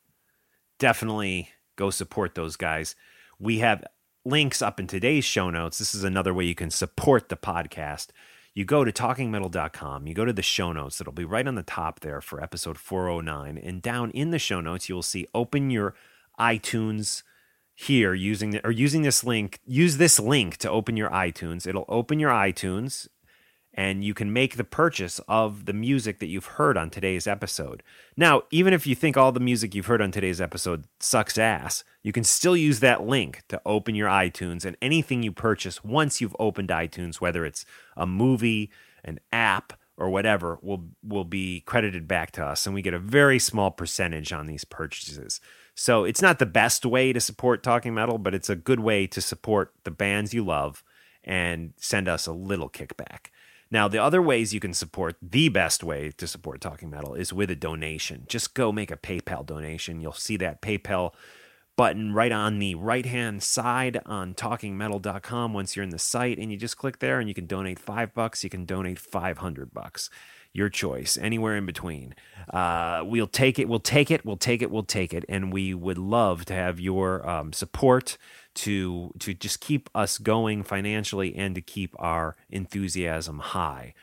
Definitely 0.80 1.50
go 1.76 1.92
support 1.92 2.34
those 2.34 2.56
guys. 2.56 2.96
We 3.38 3.60
have 3.60 3.84
links 4.26 4.64
up 4.64 4.80
in 4.80 4.88
today's 4.88 5.26
show 5.26 5.52
notes. 5.52 5.78
This 5.78 5.94
is 5.94 6.04
another 6.04 6.34
way 6.34 6.46
you 6.46 6.56
can 6.56 6.72
support 6.72 7.30
the 7.30 7.36
podcast. 7.36 8.08
You 8.56 8.66
go 8.66 8.84
to 8.84 8.92
talkingmetal.com, 8.92 10.08
you 10.08 10.16
go 10.16 10.26
to 10.26 10.34
the 10.34 10.42
show 10.42 10.74
notes, 10.74 11.00
it'll 11.00 11.14
be 11.14 11.24
right 11.24 11.48
on 11.48 11.54
the 11.54 11.62
top 11.62 12.00
there 12.00 12.20
for 12.20 12.42
episode 12.42 12.80
409. 12.80 13.60
And 13.60 13.80
down 13.80 14.10
in 14.10 14.32
the 14.32 14.40
show 14.40 14.62
notes, 14.62 14.90
you 14.90 14.96
will 14.96 15.04
see 15.04 15.28
open 15.36 15.70
your 15.70 15.94
iTunes 16.40 17.22
here 17.76 18.16
using 18.16 18.50
the, 18.50 18.66
or 18.66 18.72
using 18.72 19.04
this 19.04 19.24
link 19.24 19.60
use 19.66 19.98
this 19.98 20.20
link 20.20 20.58
to 20.58 20.70
open 20.70 20.98
your 20.98 21.10
iTunes 21.12 21.66
it'll 21.66 21.86
open 21.88 22.20
your 22.20 22.30
iTunes 22.30 23.08
and 23.74 24.04
you 24.04 24.14
can 24.14 24.34
make 24.34 24.58
the 24.58 24.64
purchase 24.64 25.20
of 25.28 25.66
the 25.66 25.74
music 25.74 26.20
that 26.20 26.28
you've 26.28 26.46
heard 26.46 26.78
on 26.78 26.90
today's 26.90 27.28
episode. 27.28 27.84
Now, 28.18 28.44
even 28.52 28.74
if 28.74 28.88
you 28.88 28.96
think 28.96 29.16
all 29.16 29.32
the 29.32 29.40
music 29.40 29.76
you've 29.76 29.86
heard 29.86 30.02
on 30.02 30.12
today's 30.12 30.42
episode 30.42 30.86
sucks 31.00 31.38
ass, 31.38 31.84
you 32.02 32.12
can 32.12 32.24
still 32.24 32.58
use 32.58 32.80
that 32.80 33.04
link 33.04 33.44
to 33.50 33.62
open 33.66 33.96
your 33.96 34.10
iTunes 34.10 34.66
and 34.66 34.76
anything 34.82 35.24
you 35.24 35.32
purchase 35.32 35.84
once 35.84 36.20
you've 36.20 36.36
opened 36.40 36.70
iTunes, 36.70 37.22
whether 37.22 37.46
it's 37.46 37.66
a 37.96 38.08
movie, 38.08 38.72
an 39.04 39.20
app, 39.32 39.74
or 39.98 40.10
whatever, 40.10 40.58
will 40.62 40.88
will 41.04 41.26
be 41.26 41.60
credited 41.62 42.08
back 42.08 42.32
to 42.32 42.44
us 42.44 42.66
and 42.66 42.74
we 42.74 42.82
get 42.82 42.94
a 42.94 43.00
very 43.00 43.38
small 43.38 43.70
percentage 43.70 44.32
on 44.32 44.48
these 44.48 44.64
purchases. 44.64 45.42
So, 45.76 46.06
it's 46.06 46.22
not 46.22 46.40
the 46.40 46.46
best 46.46 46.86
way 46.86 47.14
to 47.14 47.20
support 47.20 47.64
Talking 47.64 47.94
Metal, 47.94 48.18
but 48.18 48.34
it's 48.34 48.50
a 48.50 48.56
good 48.56 48.80
way 48.80 49.08
to 49.08 49.22
support 49.22 49.74
the 49.84 49.92
bands 49.92 50.34
you 50.34 50.44
love 50.44 50.84
and 51.24 51.74
send 51.78 52.08
us 52.08 52.28
a 52.28 52.34
little 52.34 52.70
kickback. 52.70 53.28
Now, 53.72 53.88
the 53.88 54.02
other 54.02 54.22
ways 54.22 54.54
you 54.54 54.60
can 54.60 54.74
support, 54.74 55.16
the 55.22 55.48
best 55.50 55.84
way 55.84 56.12
to 56.18 56.26
support 56.26 56.60
Talking 56.60 56.90
Metal 56.90 57.14
is 57.14 57.32
with 57.32 57.52
a 57.52 57.56
donation. 57.56 58.26
Just 58.28 58.56
go 58.56 58.72
make 58.72 58.90
a 58.90 58.98
PayPal 58.98 59.46
donation. 59.46 60.02
You'll 60.02 60.14
see 60.14 60.38
that 60.38 60.62
PayPal 60.62 61.14
button 61.78 62.14
right 62.14 62.32
on 62.32 62.60
the 62.60 62.76
right 62.76 63.06
hand 63.06 63.42
side 63.42 64.02
on 64.06 64.34
talkingmetal.com 64.34 65.54
once 65.54 65.76
you're 65.76 65.84
in 65.84 65.92
the 65.92 66.00
site 66.00 66.38
and 66.38 66.52
you 66.52 66.58
just 66.58 66.78
click 66.78 67.00
there 67.00 67.20
and 67.20 67.30
you 67.30 67.36
can 67.36 67.46
donate 67.46 67.80
5 67.80 68.14
bucks, 68.14 68.44
you 68.44 68.50
can 68.50 68.66
donate 68.66 69.00
500 69.00 69.74
bucks. 69.74 70.10
Your 70.54 70.70
choice, 70.70 71.18
anywhere 71.22 71.56
in 71.56 71.66
between. 71.66 72.16
Uh, 72.52 73.04
we'll 73.06 73.28
take 73.28 73.60
it, 73.60 73.70
we'll 73.70 73.80
take 73.80 74.10
it, 74.10 74.26
we'll 74.26 74.38
take 74.38 74.62
it, 74.62 74.72
we'll 74.72 74.84
take 74.84 75.14
it. 75.14 75.24
And 75.30 75.54
we 75.54 75.74
would 75.74 76.00
love 76.00 76.46
to 76.46 76.54
have 76.54 76.80
your 76.80 77.28
um, 77.30 77.54
support 77.54 78.18
to 78.56 79.12
to 79.20 79.34
just 79.34 79.62
keep 79.62 79.90
us 79.94 80.18
going 80.18 80.64
financially 80.64 81.36
and 81.36 81.54
to 81.56 81.62
keep 81.62 81.96
our 82.00 82.36
enthusiasm 82.50 83.40
high. 83.40 83.94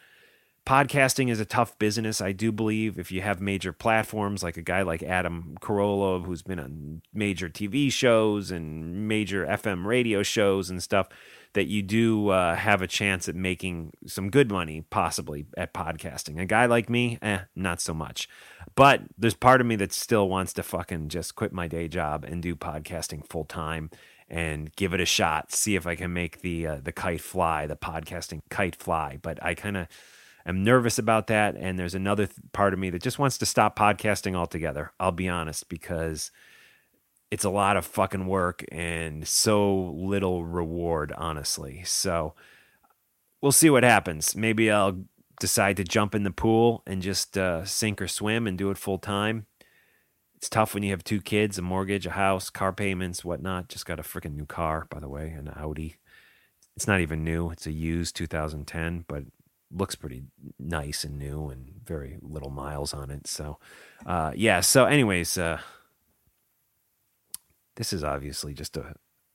Podcasting 0.66 1.30
is 1.30 1.38
a 1.38 1.44
tough 1.44 1.78
business, 1.78 2.20
I 2.20 2.32
do 2.32 2.50
believe. 2.50 2.98
If 2.98 3.12
you 3.12 3.20
have 3.22 3.40
major 3.40 3.72
platforms 3.72 4.42
like 4.42 4.56
a 4.56 4.62
guy 4.62 4.82
like 4.82 5.00
Adam 5.00 5.56
Carolla, 5.60 6.24
who's 6.24 6.42
been 6.42 6.58
on 6.58 7.02
major 7.14 7.48
TV 7.48 7.90
shows 7.90 8.50
and 8.50 9.06
major 9.06 9.46
FM 9.46 9.86
radio 9.86 10.24
shows 10.24 10.68
and 10.68 10.82
stuff, 10.82 11.08
that 11.56 11.68
you 11.68 11.82
do 11.82 12.28
uh, 12.28 12.54
have 12.54 12.82
a 12.82 12.86
chance 12.86 13.30
at 13.30 13.34
making 13.34 13.90
some 14.06 14.28
good 14.28 14.50
money, 14.50 14.82
possibly 14.90 15.46
at 15.56 15.72
podcasting. 15.72 16.38
A 16.38 16.44
guy 16.44 16.66
like 16.66 16.90
me, 16.90 17.18
eh, 17.22 17.40
not 17.56 17.80
so 17.80 17.94
much. 17.94 18.28
But 18.74 19.00
there's 19.16 19.32
part 19.32 19.62
of 19.62 19.66
me 19.66 19.74
that 19.76 19.90
still 19.90 20.28
wants 20.28 20.52
to 20.52 20.62
fucking 20.62 21.08
just 21.08 21.34
quit 21.34 21.54
my 21.54 21.66
day 21.66 21.88
job 21.88 22.24
and 22.24 22.42
do 22.42 22.54
podcasting 22.54 23.26
full 23.26 23.44
time 23.44 23.90
and 24.28 24.70
give 24.76 24.92
it 24.92 25.00
a 25.00 25.06
shot. 25.06 25.50
See 25.50 25.76
if 25.76 25.86
I 25.86 25.94
can 25.94 26.12
make 26.12 26.42
the 26.42 26.66
uh, 26.66 26.80
the 26.82 26.92
kite 26.92 27.22
fly, 27.22 27.66
the 27.66 27.74
podcasting 27.74 28.40
kite 28.50 28.76
fly. 28.76 29.18
But 29.22 29.42
I 29.42 29.54
kind 29.54 29.78
of 29.78 29.88
am 30.44 30.62
nervous 30.62 30.98
about 30.98 31.26
that, 31.28 31.56
and 31.56 31.78
there's 31.78 31.94
another 31.94 32.26
th- 32.26 32.36
part 32.52 32.74
of 32.74 32.78
me 32.78 32.90
that 32.90 33.02
just 33.02 33.18
wants 33.18 33.38
to 33.38 33.46
stop 33.46 33.78
podcasting 33.78 34.34
altogether. 34.34 34.92
I'll 35.00 35.10
be 35.10 35.28
honest 35.28 35.70
because 35.70 36.30
it's 37.36 37.44
a 37.44 37.50
lot 37.50 37.76
of 37.76 37.84
fucking 37.84 38.26
work 38.26 38.64
and 38.72 39.28
so 39.28 39.92
little 39.92 40.44
reward, 40.44 41.12
honestly. 41.16 41.82
So 41.84 42.34
we'll 43.40 43.52
see 43.52 43.70
what 43.70 43.84
happens. 43.84 44.34
Maybe 44.34 44.70
I'll 44.70 45.04
decide 45.38 45.76
to 45.76 45.84
jump 45.84 46.14
in 46.14 46.24
the 46.24 46.30
pool 46.30 46.82
and 46.86 47.02
just 47.02 47.36
uh, 47.36 47.64
sink 47.64 48.00
or 48.00 48.08
swim 48.08 48.46
and 48.46 48.56
do 48.56 48.70
it 48.70 48.78
full 48.78 48.98
time 48.98 49.46
it's 50.36 50.48
tough 50.48 50.74
when 50.74 50.82
you 50.82 50.90
have 50.90 51.02
two 51.02 51.20
kids, 51.20 51.58
a 51.58 51.62
mortgage, 51.62 52.06
a 52.06 52.10
house, 52.10 52.50
car 52.50 52.72
payments, 52.72 53.24
whatnot. 53.24 53.68
Just 53.68 53.86
got 53.86 53.98
a 53.98 54.02
freaking 54.02 54.36
new 54.36 54.46
car, 54.46 54.86
by 54.90 55.00
the 55.00 55.08
way, 55.08 55.30
an 55.30 55.52
Audi. 55.56 55.96
It's 56.76 56.86
not 56.86 57.00
even 57.00 57.24
new. 57.24 57.50
It's 57.50 57.66
a 57.66 57.72
used 57.72 58.16
2010, 58.16 59.06
but 59.08 59.24
looks 59.70 59.94
pretty 59.94 60.24
nice 60.58 61.04
and 61.04 61.18
new 61.18 61.48
and 61.48 61.72
very 61.84 62.18
little 62.20 62.50
miles 62.50 62.92
on 62.92 63.10
it. 63.10 63.26
So, 63.26 63.58
uh, 64.04 64.32
yeah. 64.36 64.60
So, 64.60 64.84
anyways, 64.84 65.38
uh, 65.38 65.58
this 67.76 67.92
is 67.92 68.02
obviously 68.04 68.52
just 68.52 68.76
a 68.76 68.94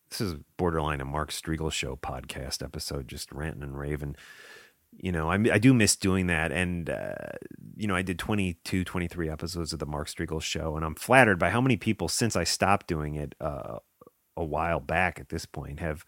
this 0.10 0.22
is 0.22 0.36
borderline 0.58 1.00
a 1.00 1.06
Mark 1.06 1.32
Strigl 1.32 1.72
show 1.72 1.96
podcast 1.96 2.62
episode, 2.62 3.08
just 3.08 3.32
ranting 3.32 3.64
and 3.64 3.78
raving 3.78 4.16
you 4.98 5.12
know, 5.12 5.30
I, 5.30 5.36
I 5.36 5.58
do 5.58 5.74
miss 5.74 5.96
doing 5.96 6.28
that. 6.28 6.52
And, 6.52 6.90
uh, 6.90 7.14
you 7.76 7.88
know, 7.88 7.96
I 7.96 8.02
did 8.02 8.20
22, 8.20 8.84
23 8.84 9.30
episodes 9.30 9.74
of 9.74 9.80
the 9.80 9.86
Mark 9.86 10.08
Strigl 10.08 10.42
show, 10.42 10.76
and 10.76 10.86
I'm 10.86 10.96
flattered 10.96 11.40
by 11.40 11.50
how 11.50 11.62
many 11.62 11.78
people, 11.78 12.08
since 12.08 12.36
I 12.36 12.44
stopped 12.44 12.88
doing 12.88 13.16
it 13.16 13.36
uh, 13.40 13.78
a 14.36 14.44
while 14.44 14.80
back 14.80 15.20
at 15.20 15.30
this 15.30 15.46
point, 15.46 15.80
have, 15.80 16.06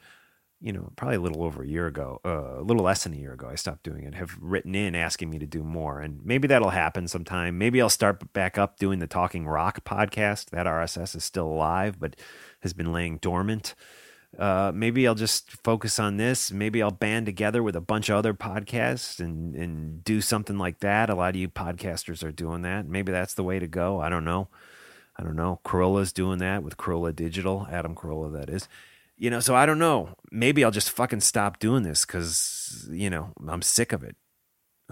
you 0.63 0.71
know, 0.71 0.91
probably 0.95 1.17
a 1.17 1.21
little 1.21 1.43
over 1.43 1.61
a 1.61 1.67
year 1.67 1.87
ago, 1.87 2.21
uh, 2.25 2.59
a 2.59 2.63
little 2.63 2.83
less 2.83 3.03
than 3.03 3.13
a 3.13 3.17
year 3.17 3.33
ago, 3.33 3.49
I 3.49 3.55
stopped 3.55 3.83
doing 3.83 4.05
it, 4.05 4.15
have 4.15 4.37
written 4.39 4.73
in 4.73 4.95
asking 4.95 5.29
me 5.29 5.37
to 5.39 5.45
do 5.45 5.63
more. 5.63 5.99
And 5.99 6.25
maybe 6.25 6.47
that'll 6.47 6.69
happen 6.69 7.07
sometime. 7.07 7.57
Maybe 7.57 7.81
I'll 7.81 7.89
start 7.89 8.31
back 8.33 8.57
up 8.57 8.79
doing 8.79 8.99
the 8.99 9.07
Talking 9.07 9.45
Rock 9.45 9.83
podcast. 9.83 10.51
That 10.51 10.65
RSS 10.65 11.15
is 11.15 11.23
still 11.23 11.47
alive, 11.47 11.99
but 11.99 12.15
has 12.61 12.73
been 12.73 12.93
laying 12.93 13.17
dormant 13.17 13.75
uh, 14.37 14.71
maybe 14.73 15.07
I'll 15.07 15.15
just 15.15 15.51
focus 15.63 15.99
on 15.99 16.17
this. 16.17 16.51
Maybe 16.51 16.81
I'll 16.81 16.91
band 16.91 17.25
together 17.25 17.61
with 17.61 17.75
a 17.75 17.81
bunch 17.81 18.09
of 18.09 18.17
other 18.17 18.33
podcasts 18.33 19.19
and, 19.19 19.55
and 19.55 20.03
do 20.03 20.21
something 20.21 20.57
like 20.57 20.79
that. 20.79 21.09
A 21.09 21.15
lot 21.15 21.31
of 21.31 21.35
you 21.35 21.49
podcasters 21.49 22.23
are 22.23 22.31
doing 22.31 22.63
that. 22.63 22.87
Maybe 22.87 23.11
that's 23.11 23.35
the 23.35 23.43
way 23.43 23.59
to 23.59 23.67
go. 23.67 23.99
I 23.99 24.09
don't 24.09 24.25
know. 24.25 24.47
I 25.15 25.23
don't 25.23 25.35
know. 25.35 25.59
Carolla's 25.63 26.11
doing 26.11 26.39
that 26.39 26.63
with 26.63 26.77
Corolla 26.77 27.13
Digital, 27.13 27.67
Adam 27.71 27.93
Carolla, 27.93 28.33
that 28.33 28.49
is. 28.49 28.67
You 29.23 29.29
know, 29.29 29.39
so 29.39 29.55
I 29.55 29.65
don't 29.65 29.79
know. 29.79 30.09
Maybe 30.31 30.65
I'll 30.65 30.71
just 30.71 30.91
fucking 30.91 31.21
stop 31.21 31.59
doing 31.59 31.83
this 31.83 32.05
because, 32.05 32.89
you 32.91 33.09
know, 33.09 33.31
I'm 33.47 33.61
sick 33.61 33.93
of 33.93 34.03
it. 34.03 34.17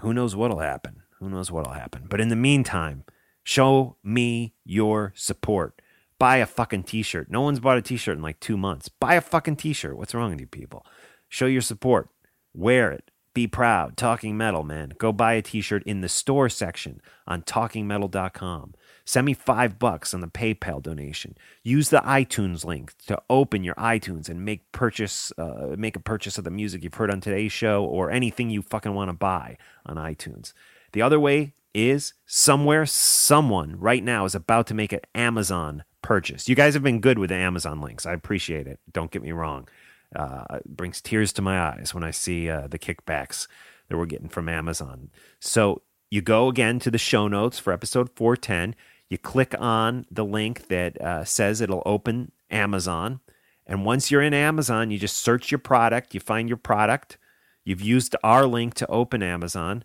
Who 0.00 0.14
knows 0.14 0.34
what'll 0.34 0.60
happen? 0.60 1.02
Who 1.18 1.28
knows 1.28 1.50
what'll 1.50 1.74
happen? 1.74 2.06
But 2.08 2.18
in 2.18 2.28
the 2.28 2.36
meantime, 2.36 3.04
show 3.44 3.98
me 4.02 4.54
your 4.64 5.12
support 5.14 5.82
buy 6.22 6.36
a 6.36 6.46
fucking 6.46 6.84
t-shirt. 6.84 7.28
No 7.32 7.40
one's 7.40 7.58
bought 7.58 7.78
a 7.78 7.82
t-shirt 7.82 8.16
in 8.16 8.22
like 8.22 8.38
2 8.38 8.56
months. 8.56 8.88
Buy 8.88 9.14
a 9.14 9.20
fucking 9.20 9.56
t-shirt. 9.56 9.96
What's 9.96 10.14
wrong 10.14 10.30
with 10.30 10.40
you 10.40 10.46
people? 10.46 10.86
Show 11.28 11.46
your 11.46 11.60
support. 11.60 12.10
Wear 12.54 12.92
it. 12.92 13.10
Be 13.34 13.48
proud. 13.48 13.96
Talking 13.96 14.36
Metal, 14.36 14.62
man. 14.62 14.92
Go 14.98 15.10
buy 15.10 15.32
a 15.32 15.42
t-shirt 15.42 15.82
in 15.82 16.00
the 16.00 16.08
store 16.08 16.48
section 16.48 17.00
on 17.26 17.42
talkingmetal.com. 17.42 18.74
Send 19.04 19.26
me 19.26 19.34
5 19.34 19.78
bucks 19.78 20.14
on 20.14 20.20
the 20.20 20.28
PayPal 20.28 20.82
donation. 20.82 21.36
Use 21.62 21.90
the 21.90 22.00
iTunes 22.00 22.64
link 22.64 22.94
to 23.06 23.20
open 23.28 23.64
your 23.64 23.74
iTunes 23.74 24.28
and 24.28 24.44
make 24.44 24.70
purchase 24.72 25.32
uh, 25.38 25.74
make 25.76 25.96
a 25.96 26.00
purchase 26.00 26.38
of 26.38 26.44
the 26.44 26.50
music 26.50 26.82
you've 26.82 26.94
heard 26.94 27.10
on 27.10 27.20
today's 27.20 27.52
show 27.52 27.84
or 27.84 28.10
anything 28.10 28.50
you 28.50 28.62
fucking 28.62 28.94
want 28.94 29.08
to 29.08 29.14
buy 29.14 29.56
on 29.86 29.96
iTunes. 29.96 30.52
The 30.92 31.02
other 31.02 31.18
way 31.18 31.54
is 31.74 32.14
somewhere 32.26 32.86
someone 32.86 33.78
right 33.78 34.04
now 34.04 34.24
is 34.24 34.34
about 34.34 34.66
to 34.68 34.74
make 34.74 34.92
an 34.92 35.00
Amazon 35.14 35.84
purchase. 36.02 36.48
You 36.48 36.54
guys 36.54 36.74
have 36.74 36.82
been 36.82 37.00
good 37.00 37.18
with 37.18 37.30
the 37.30 37.36
Amazon 37.36 37.80
links. 37.80 38.04
I 38.04 38.12
appreciate 38.12 38.66
it. 38.66 38.80
Don't 38.92 39.10
get 39.10 39.22
me 39.22 39.32
wrong. 39.32 39.68
Uh, 40.14 40.44
it 40.56 40.76
brings 40.76 41.00
tears 41.00 41.32
to 41.32 41.42
my 41.42 41.58
eyes 41.58 41.94
when 41.94 42.04
I 42.04 42.10
see 42.10 42.50
uh, 42.50 42.66
the 42.66 42.78
kickbacks 42.78 43.46
that 43.88 43.96
we're 43.96 44.06
getting 44.06 44.28
from 44.28 44.48
Amazon. 44.48 45.10
So 45.40 45.82
you 46.10 46.20
go 46.20 46.48
again 46.48 46.78
to 46.80 46.90
the 46.90 46.98
show 46.98 47.28
notes 47.28 47.58
for 47.58 47.72
episode 47.72 48.10
410. 48.14 48.74
You 49.12 49.18
click 49.18 49.54
on 49.58 50.06
the 50.10 50.24
link 50.24 50.68
that 50.68 50.98
uh, 50.98 51.24
says 51.26 51.60
it'll 51.60 51.82
open 51.84 52.32
Amazon. 52.50 53.20
And 53.66 53.84
once 53.84 54.10
you're 54.10 54.22
in 54.22 54.32
Amazon, 54.32 54.90
you 54.90 54.98
just 54.98 55.18
search 55.18 55.50
your 55.50 55.58
product, 55.58 56.14
you 56.14 56.20
find 56.20 56.48
your 56.48 56.56
product. 56.56 57.18
You've 57.62 57.82
used 57.82 58.16
our 58.24 58.46
link 58.46 58.72
to 58.76 58.90
open 58.90 59.22
Amazon, 59.22 59.84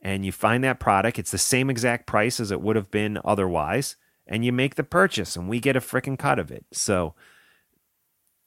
and 0.00 0.24
you 0.24 0.30
find 0.30 0.62
that 0.62 0.78
product. 0.78 1.18
It's 1.18 1.32
the 1.32 1.38
same 1.38 1.70
exact 1.70 2.06
price 2.06 2.38
as 2.38 2.52
it 2.52 2.60
would 2.60 2.76
have 2.76 2.92
been 2.92 3.18
otherwise 3.24 3.96
and 4.28 4.44
you 4.44 4.52
make 4.52 4.76
the 4.76 4.84
purchase 4.84 5.34
and 5.34 5.48
we 5.48 5.58
get 5.58 5.74
a 5.74 5.80
freaking 5.80 6.18
cut 6.18 6.38
of 6.38 6.52
it. 6.52 6.66
So 6.70 7.14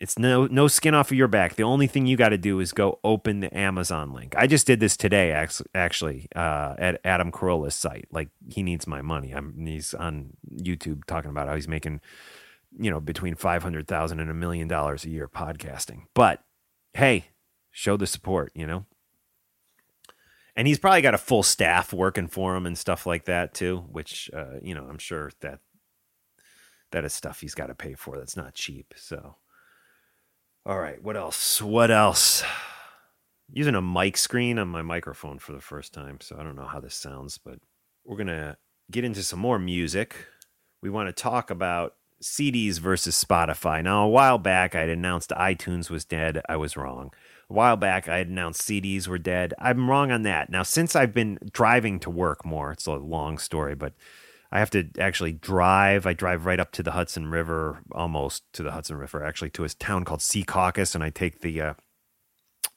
it's 0.01 0.17
no 0.17 0.47
no 0.47 0.67
skin 0.67 0.95
off 0.95 1.11
of 1.11 1.17
your 1.17 1.27
back. 1.27 1.55
The 1.55 1.63
only 1.63 1.85
thing 1.85 2.07
you 2.07 2.17
got 2.17 2.29
to 2.29 2.37
do 2.37 2.59
is 2.59 2.73
go 2.73 2.99
open 3.03 3.39
the 3.39 3.55
Amazon 3.55 4.13
link. 4.13 4.33
I 4.35 4.47
just 4.47 4.65
did 4.65 4.79
this 4.79 4.97
today, 4.97 5.31
actually, 5.75 6.27
uh, 6.35 6.73
at 6.79 6.99
Adam 7.05 7.31
Carolla's 7.31 7.75
site. 7.75 8.07
Like 8.11 8.29
he 8.49 8.63
needs 8.63 8.87
my 8.87 9.03
money. 9.03 9.31
I'm 9.31 9.63
he's 9.65 9.93
on 9.93 10.31
YouTube 10.51 11.05
talking 11.05 11.29
about 11.29 11.47
how 11.47 11.53
he's 11.53 11.67
making, 11.67 12.01
you 12.79 12.89
know, 12.89 12.99
between 12.99 13.35
five 13.35 13.61
hundred 13.61 13.87
thousand 13.87 14.19
and 14.19 14.31
a 14.31 14.33
million 14.33 14.67
dollars 14.67 15.05
a 15.05 15.09
year 15.09 15.27
podcasting. 15.27 16.05
But 16.15 16.43
hey, 16.93 17.25
show 17.69 17.95
the 17.95 18.07
support. 18.07 18.51
You 18.55 18.65
know. 18.65 18.85
and 20.55 20.67
he's 20.67 20.79
probably 20.79 21.01
got 21.01 21.13
a 21.13 21.19
full 21.19 21.43
staff 21.43 21.93
working 21.93 22.27
for 22.27 22.55
him 22.55 22.65
and 22.65 22.77
stuff 22.77 23.05
like 23.05 23.25
that 23.25 23.53
too. 23.53 23.85
Which 23.91 24.29
uh, 24.33 24.59
you 24.61 24.73
know, 24.75 24.87
I'm 24.89 24.97
sure 24.97 25.31
that 25.41 25.59
that 26.91 27.05
is 27.05 27.13
stuff 27.13 27.41
he's 27.41 27.55
got 27.55 27.67
to 27.67 27.75
pay 27.75 27.93
for. 27.93 28.17
That's 28.17 28.35
not 28.35 28.53
cheap. 28.53 28.93
So, 28.97 29.35
all 30.65 30.79
right, 30.79 31.01
what 31.01 31.17
else? 31.17 31.61
What 31.61 31.91
else? 31.91 32.43
Using 33.51 33.75
a 33.75 33.81
mic 33.81 34.17
screen 34.17 34.59
on 34.59 34.67
my 34.67 34.81
microphone 34.81 35.39
for 35.39 35.51
the 35.51 35.61
first 35.61 35.93
time, 35.93 36.19
so 36.21 36.37
I 36.39 36.43
don't 36.43 36.55
know 36.55 36.67
how 36.67 36.79
this 36.79 36.95
sounds, 36.95 37.37
but 37.37 37.59
we're 38.05 38.17
gonna 38.17 38.57
get 38.89 39.03
into 39.03 39.23
some 39.23 39.39
more 39.39 39.59
music. 39.59 40.27
We 40.81 40.89
want 40.89 41.07
to 41.07 41.13
talk 41.13 41.49
about 41.49 41.95
CDs 42.21 42.79
versus 42.79 43.21
Spotify. 43.21 43.83
Now, 43.83 44.05
a 44.05 44.09
while 44.09 44.37
back, 44.37 44.75
I 44.75 44.81
had 44.81 44.89
announced 44.89 45.31
iTunes 45.31 45.89
was 45.89 46.05
dead. 46.05 46.41
I 46.47 46.55
was 46.57 46.77
wrong. 46.77 47.11
A 47.49 47.53
while 47.53 47.77
back, 47.77 48.07
I 48.07 48.17
had 48.17 48.27
announced 48.27 48.61
CDs 48.61 49.07
were 49.07 49.17
dead. 49.17 49.53
I'm 49.59 49.89
wrong 49.89 50.11
on 50.11 50.21
that. 50.23 50.49
Now, 50.49 50.63
since 50.63 50.95
I've 50.95 51.13
been 51.13 51.39
driving 51.51 51.99
to 52.01 52.09
work 52.09 52.45
more, 52.45 52.71
it's 52.71 52.85
a 52.85 52.93
long 52.93 53.37
story, 53.37 53.75
but 53.75 53.93
I 54.51 54.59
have 54.59 54.69
to 54.71 54.89
actually 54.99 55.31
drive. 55.31 56.05
I 56.05 56.13
drive 56.13 56.45
right 56.45 56.59
up 56.59 56.71
to 56.73 56.83
the 56.83 56.91
Hudson 56.91 57.27
River, 57.27 57.79
almost 57.93 58.43
to 58.53 58.63
the 58.63 58.71
Hudson 58.71 58.97
River, 58.97 59.23
actually 59.23 59.49
to 59.51 59.63
a 59.63 59.69
town 59.69 60.03
called 60.03 60.19
Secaucus, 60.19 60.93
and 60.93 61.03
I 61.03 61.09
take 61.09 61.39
the 61.39 61.61
uh, 61.61 61.73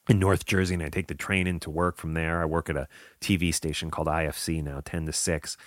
in 0.07 0.19
North 0.19 0.45
Jersey, 0.45 0.75
and 0.75 0.83
I 0.83 0.89
take 0.89 1.07
the 1.07 1.15
train 1.15 1.47
into 1.47 1.69
work 1.69 1.97
from 1.97 2.13
there. 2.13 2.41
I 2.41 2.45
work 2.45 2.69
at 2.69 2.77
a 2.77 2.87
TV 3.19 3.53
station 3.53 3.91
called 3.91 4.07
IFC 4.07 4.63
now, 4.63 4.81
ten 4.85 5.05
to 5.05 5.11
six. 5.11 5.57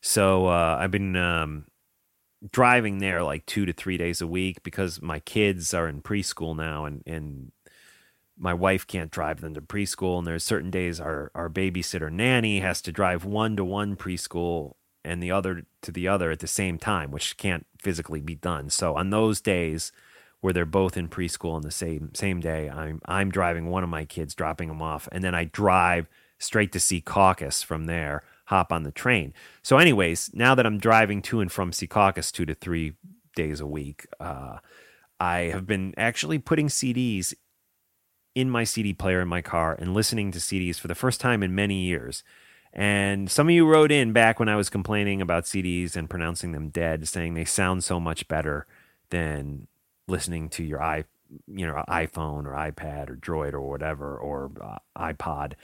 So 0.00 0.46
uh, 0.48 0.76
I've 0.80 0.90
been 0.90 1.14
um, 1.14 1.66
driving 2.50 2.98
there 2.98 3.22
like 3.22 3.46
two 3.46 3.64
to 3.64 3.72
three 3.72 3.96
days 3.96 4.20
a 4.20 4.26
week 4.26 4.62
because 4.64 5.00
my 5.00 5.20
kids 5.20 5.72
are 5.72 5.88
in 5.88 6.02
preschool 6.02 6.56
now, 6.56 6.84
and 6.84 7.02
and 7.06 7.52
my 8.36 8.54
wife 8.54 8.88
can't 8.88 9.12
drive 9.12 9.40
them 9.40 9.54
to 9.54 9.60
preschool. 9.60 10.18
And 10.18 10.26
there's 10.26 10.42
certain 10.42 10.72
days 10.72 10.98
our 10.98 11.30
our 11.32 11.48
babysitter 11.48 12.10
nanny 12.10 12.58
has 12.58 12.82
to 12.82 12.90
drive 12.90 13.24
one 13.24 13.54
to 13.54 13.64
one 13.64 13.94
preschool 13.94 14.72
and 15.04 15.22
the 15.22 15.30
other 15.30 15.64
to 15.82 15.92
the 15.92 16.08
other 16.08 16.30
at 16.30 16.40
the 16.40 16.46
same 16.46 16.78
time, 16.78 17.10
which 17.10 17.36
can't 17.36 17.66
physically 17.78 18.20
be 18.20 18.34
done. 18.34 18.70
So 18.70 18.96
on 18.96 19.10
those 19.10 19.40
days 19.40 19.92
where 20.40 20.52
they're 20.52 20.66
both 20.66 20.96
in 20.96 21.08
preschool 21.08 21.54
on 21.54 21.62
the 21.62 21.70
same 21.70 22.14
same 22.14 22.40
day, 22.40 22.68
I'm 22.68 23.00
I'm 23.06 23.30
driving 23.30 23.66
one 23.66 23.84
of 23.84 23.90
my 23.90 24.04
kids, 24.04 24.34
dropping 24.34 24.68
them 24.68 24.82
off, 24.82 25.08
and 25.12 25.22
then 25.22 25.34
I 25.34 25.44
drive 25.44 26.08
straight 26.38 26.72
to 26.72 26.78
Secaucus 26.78 27.64
from 27.64 27.86
there, 27.86 28.24
hop 28.46 28.72
on 28.72 28.82
the 28.82 28.92
train. 28.92 29.32
So, 29.62 29.78
anyways, 29.78 30.30
now 30.34 30.54
that 30.54 30.66
I'm 30.66 30.78
driving 30.78 31.22
to 31.22 31.40
and 31.40 31.50
from 31.50 31.70
Secaucus 31.70 32.30
two 32.32 32.46
to 32.46 32.54
three 32.54 32.94
days 33.36 33.60
a 33.60 33.66
week, 33.66 34.06
uh, 34.20 34.58
I 35.18 35.38
have 35.52 35.66
been 35.66 35.94
actually 35.96 36.38
putting 36.38 36.68
CDs 36.68 37.34
in 38.34 38.50
my 38.50 38.64
CD 38.64 38.92
player 38.92 39.20
in 39.20 39.28
my 39.28 39.40
car 39.40 39.76
and 39.78 39.94
listening 39.94 40.32
to 40.32 40.38
CDs 40.38 40.78
for 40.78 40.88
the 40.88 40.94
first 40.94 41.20
time 41.20 41.42
in 41.42 41.54
many 41.54 41.82
years. 41.82 42.24
And 42.74 43.30
some 43.30 43.48
of 43.48 43.54
you 43.54 43.66
wrote 43.66 43.92
in 43.92 44.12
back 44.12 44.40
when 44.40 44.48
I 44.48 44.56
was 44.56 44.68
complaining 44.68 45.22
about 45.22 45.44
CDs 45.44 45.94
and 45.94 46.10
pronouncing 46.10 46.50
them 46.50 46.70
dead, 46.70 47.06
saying 47.06 47.34
they 47.34 47.44
sound 47.44 47.84
so 47.84 48.00
much 48.00 48.26
better 48.26 48.66
than 49.10 49.68
listening 50.06 50.50
to 50.50 50.62
your 50.62 50.82
i 50.82 51.02
you 51.46 51.66
know 51.66 51.82
iPhone 51.88 52.44
or 52.44 52.52
iPad 52.52 53.08
or 53.08 53.16
Droid 53.16 53.54
or 53.54 53.60
whatever 53.62 54.16
or 54.16 54.50
uh, 54.60 54.78
iPod. 54.96 55.54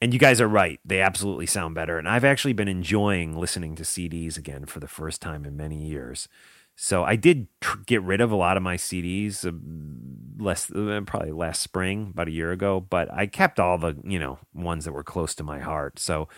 And 0.00 0.12
you 0.12 0.18
guys 0.18 0.40
are 0.40 0.48
right; 0.48 0.80
they 0.84 1.00
absolutely 1.00 1.46
sound 1.46 1.74
better. 1.74 1.98
And 1.98 2.08
I've 2.08 2.24
actually 2.24 2.52
been 2.52 2.68
enjoying 2.68 3.38
listening 3.38 3.74
to 3.76 3.82
CDs 3.82 4.36
again 4.36 4.66
for 4.66 4.80
the 4.80 4.88
first 4.88 5.22
time 5.22 5.44
in 5.44 5.56
many 5.56 5.76
years. 5.76 6.28
So 6.76 7.04
I 7.04 7.16
did 7.16 7.48
tr- 7.60 7.78
get 7.86 8.02
rid 8.02 8.20
of 8.20 8.30
a 8.30 8.36
lot 8.36 8.58
of 8.58 8.62
my 8.62 8.76
CDs 8.76 9.46
uh, 9.46 10.42
less 10.42 10.70
uh, 10.70 11.00
probably 11.06 11.32
last 11.32 11.62
spring, 11.62 12.10
about 12.12 12.28
a 12.28 12.32
year 12.32 12.52
ago, 12.52 12.80
but 12.80 13.12
I 13.12 13.26
kept 13.26 13.58
all 13.58 13.78
the, 13.78 13.96
you 14.04 14.18
know, 14.18 14.38
ones 14.52 14.84
that 14.84 14.92
were 14.92 15.02
close 15.02 15.34
to 15.36 15.44
my 15.44 15.58
heart. 15.58 15.98
So 15.98 16.28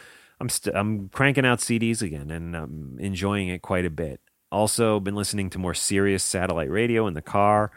I'm 0.40 0.48
st- 0.48 0.76
I'm 0.76 1.08
cranking 1.08 1.44
out 1.44 1.58
CDs 1.58 2.02
again 2.02 2.30
and 2.30 2.56
I'm 2.56 2.96
enjoying 3.00 3.48
it 3.48 3.62
quite 3.62 3.84
a 3.84 3.90
bit. 3.90 4.20
Also 4.52 5.00
been 5.00 5.16
listening 5.16 5.50
to 5.50 5.58
more 5.58 5.74
Sirius 5.74 6.22
satellite 6.22 6.70
radio 6.70 7.08
in 7.08 7.14
the 7.14 7.20
car, 7.20 7.72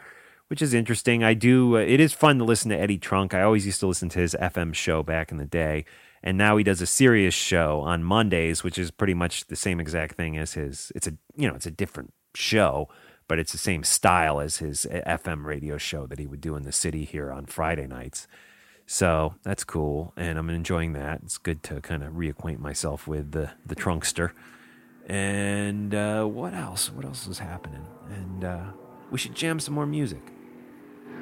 which 0.46 0.62
is 0.62 0.72
interesting. 0.72 1.24
I 1.24 1.34
do 1.34 1.76
uh, 1.76 1.80
it 1.80 1.98
is 1.98 2.12
fun 2.12 2.38
to 2.38 2.44
listen 2.44 2.70
to 2.70 2.78
Eddie 2.78 2.98
Trunk. 2.98 3.34
I 3.34 3.42
always 3.42 3.66
used 3.66 3.80
to 3.80 3.88
listen 3.88 4.08
to 4.10 4.20
his 4.20 4.36
FM 4.40 4.72
show 4.72 5.02
back 5.02 5.32
in 5.32 5.38
the 5.38 5.44
day 5.44 5.84
and 6.22 6.38
now 6.38 6.56
he 6.56 6.62
does 6.64 6.80
a 6.80 6.86
Sirius 6.86 7.34
show 7.34 7.80
on 7.80 8.04
Mondays, 8.04 8.62
which 8.62 8.78
is 8.78 8.90
pretty 8.90 9.14
much 9.14 9.46
the 9.46 9.56
same 9.56 9.80
exact 9.80 10.14
thing 10.14 10.38
as 10.38 10.54
his. 10.54 10.92
It's 10.94 11.08
a 11.08 11.14
you 11.34 11.48
know 11.48 11.54
it's 11.54 11.66
a 11.66 11.70
different 11.70 12.12
show, 12.34 12.88
but 13.28 13.38
it's 13.38 13.52
the 13.52 13.58
same 13.58 13.84
style 13.84 14.40
as 14.40 14.58
his 14.58 14.86
FM 14.90 15.44
radio 15.44 15.78
show 15.78 16.06
that 16.06 16.18
he 16.18 16.26
would 16.26 16.40
do 16.40 16.56
in 16.56 16.62
the 16.62 16.72
city 16.72 17.04
here 17.04 17.32
on 17.32 17.46
Friday 17.46 17.86
nights. 17.86 18.26
So 18.86 19.36
that's 19.42 19.64
cool, 19.64 20.12
and 20.16 20.38
I'm 20.38 20.50
enjoying 20.50 20.92
that. 20.94 21.20
It's 21.24 21.38
good 21.38 21.62
to 21.64 21.80
kind 21.80 22.02
of 22.02 22.14
reacquaint 22.14 22.58
myself 22.58 23.06
with 23.06 23.32
the 23.32 23.52
the 23.64 23.76
trunkster. 23.76 24.32
And 25.06 25.94
uh, 25.94 26.24
what 26.24 26.54
else? 26.54 26.90
What 26.92 27.04
else 27.04 27.26
is 27.26 27.38
happening? 27.38 27.86
And 28.10 28.44
uh, 28.44 28.64
we 29.10 29.18
should 29.18 29.34
jam 29.34 29.60
some 29.60 29.74
more 29.74 29.86
music. 29.86 30.22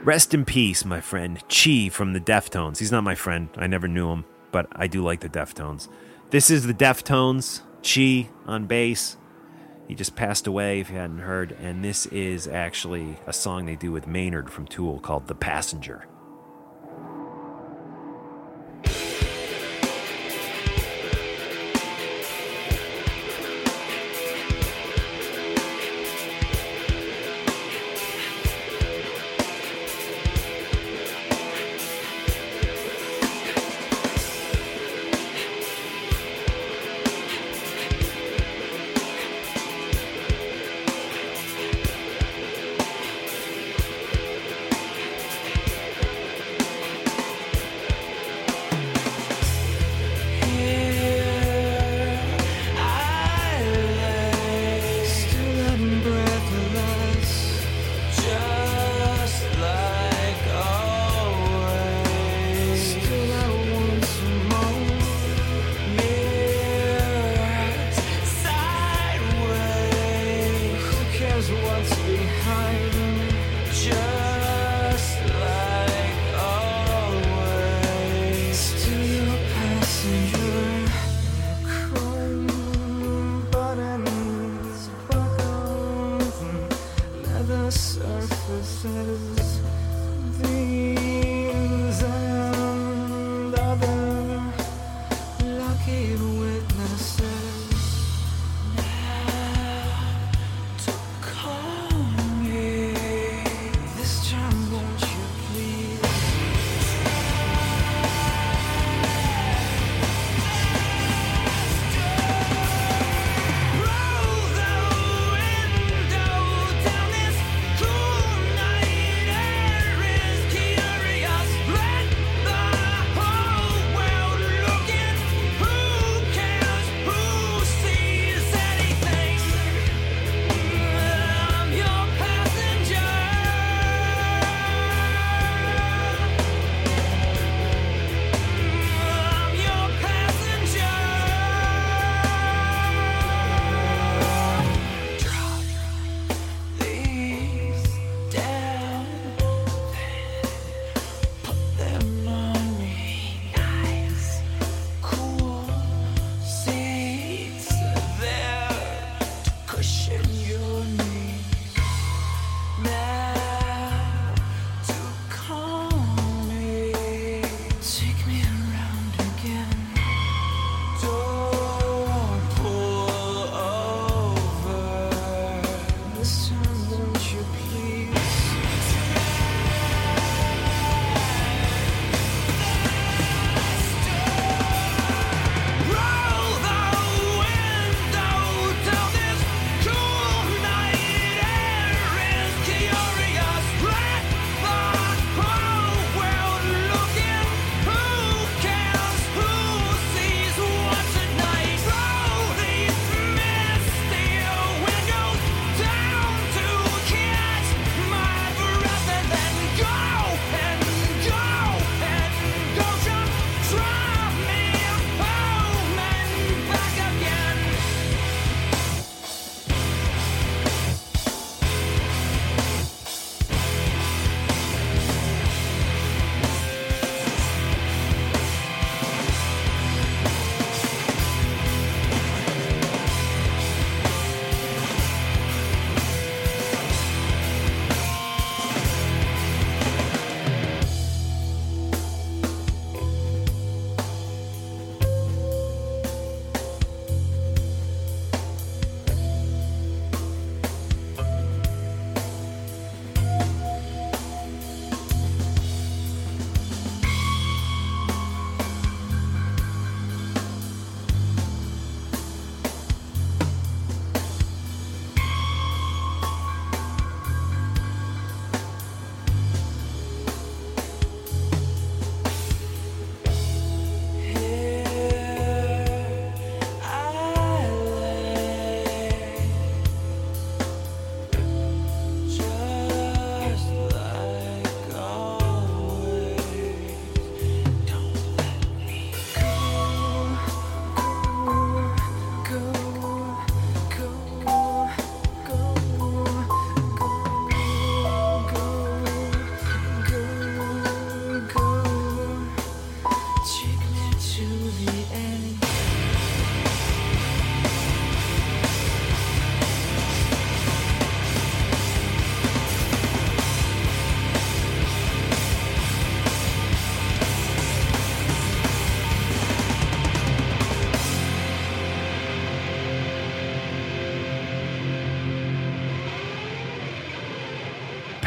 Rest 0.02 0.32
in 0.32 0.44
peace, 0.44 0.84
my 0.84 1.00
friend 1.00 1.42
Chi 1.48 1.90
from 1.90 2.12
the 2.12 2.20
Deftones. 2.20 2.78
He's 2.78 2.92
not 2.92 3.04
my 3.04 3.14
friend. 3.14 3.50
I 3.56 3.66
never 3.66 3.86
knew 3.86 4.10
him, 4.10 4.24
but 4.50 4.66
I 4.72 4.86
do 4.86 5.02
like 5.02 5.20
the 5.20 5.28
Deftones. 5.28 5.88
This 6.30 6.50
is 6.50 6.66
the 6.66 6.74
Deftones. 6.74 7.60
Chi 7.82 8.28
on 8.46 8.66
bass, 8.66 9.16
he 9.90 9.96
just 9.96 10.14
passed 10.14 10.46
away, 10.46 10.78
if 10.78 10.88
you 10.88 10.98
hadn't 10.98 11.18
heard, 11.18 11.50
and 11.60 11.84
this 11.84 12.06
is 12.06 12.46
actually 12.46 13.16
a 13.26 13.32
song 13.32 13.66
they 13.66 13.74
do 13.74 13.90
with 13.90 14.06
Maynard 14.06 14.48
from 14.48 14.68
Tool 14.68 15.00
called 15.00 15.26
The 15.26 15.34
Passenger. 15.34 16.04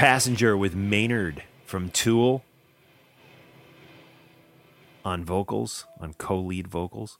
Passenger 0.03 0.57
with 0.57 0.75
Maynard 0.75 1.43
from 1.63 1.89
Tool 1.89 2.43
on 5.05 5.23
vocals, 5.23 5.85
on 5.97 6.13
co 6.15 6.41
lead 6.41 6.67
vocals. 6.67 7.17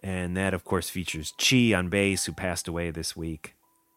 And 0.00 0.36
that, 0.36 0.54
of 0.54 0.62
course, 0.62 0.88
features 0.88 1.34
Chi 1.36 1.74
on 1.74 1.88
bass, 1.88 2.26
who 2.26 2.32
passed 2.32 2.68
away 2.68 2.92
this 2.92 3.16
week 3.16 3.56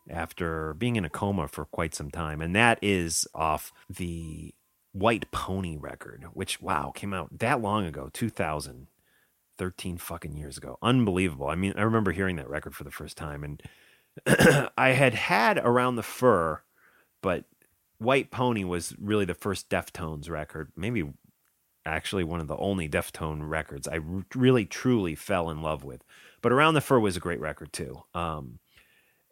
after 0.10 0.74
being 0.74 0.96
in 0.96 1.06
a 1.06 1.12
coma 1.12 1.48
for 1.48 1.66
quite 1.66 1.94
some 1.94 2.10
time. 2.10 2.42
And 2.42 2.56
that 2.56 2.80
is 2.82 3.28
off 3.36 3.72
the 3.88 4.56
White 4.94 5.30
Pony 5.30 5.78
record, 5.78 6.26
which, 6.34 6.60
wow, 6.60 6.92
came 6.96 7.14
out 7.14 7.38
that 7.38 7.62
long 7.62 7.86
ago, 7.86 8.10
2013 8.14 9.98
fucking 10.00 10.36
years 10.36 10.58
ago. 10.58 10.80
Unbelievable. 10.82 11.50
I 11.50 11.56
mean, 11.56 11.76
I 11.78 11.84
remember 11.84 12.12
hearing 12.12 12.38
that 12.38 12.50
record 12.50 12.76
for 12.76 12.84
the 12.84 12.90
first 12.90 13.16
time. 13.16 13.44
And 13.44 13.62
I 14.76 14.94
had 14.94 15.14
had 15.14 15.60
Around 15.60 15.98
the 15.98 16.02
Fur, 16.02 16.64
but 17.22 17.46
White 18.04 18.32
Pony 18.32 18.64
was 18.64 18.94
really 19.00 19.26
the 19.26 19.34
first 19.34 19.70
Deftones 19.70 20.30
record, 20.30 20.72
maybe 20.76 21.12
actually 21.86 22.24
one 22.24 22.40
of 22.40 22.48
the 22.48 22.58
only 22.58 22.88
Deftone 22.88 23.48
records 23.50 23.88
I 23.88 24.00
really 24.36 24.66
truly 24.66 25.16
fell 25.16 25.50
in 25.50 25.62
love 25.62 25.84
with. 25.84 26.04
But 26.42 26.52
Around 26.52 26.76
the 26.76 26.82
Fur 26.82 27.00
was 27.00 27.18
a 27.18 27.22
great 27.22 27.40
record 27.40 27.74
too. 27.74 28.04
Um, 28.14 28.60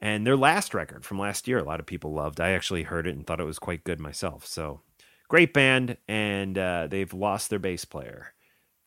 and 0.02 0.26
their 0.26 0.38
last 0.38 0.74
record 0.74 1.06
from 1.06 1.20
last 1.20 1.48
year, 1.48 1.60
a 1.60 1.64
lot 1.64 1.80
of 1.80 1.86
people 1.86 2.12
loved. 2.12 2.42
I 2.42 2.52
actually 2.52 2.84
heard 2.84 3.08
it 3.08 3.16
and 3.16 3.26
thought 3.26 3.40
it 3.40 3.46
was 3.46 3.60
quite 3.60 3.84
good 3.84 4.00
myself. 4.00 4.46
So 4.46 4.82
great 5.28 5.54
band, 5.54 5.98
and 6.08 6.58
uh, 6.58 6.88
they've 6.90 7.14
lost 7.14 7.50
their 7.50 7.60
bass 7.60 7.86
player 7.86 8.34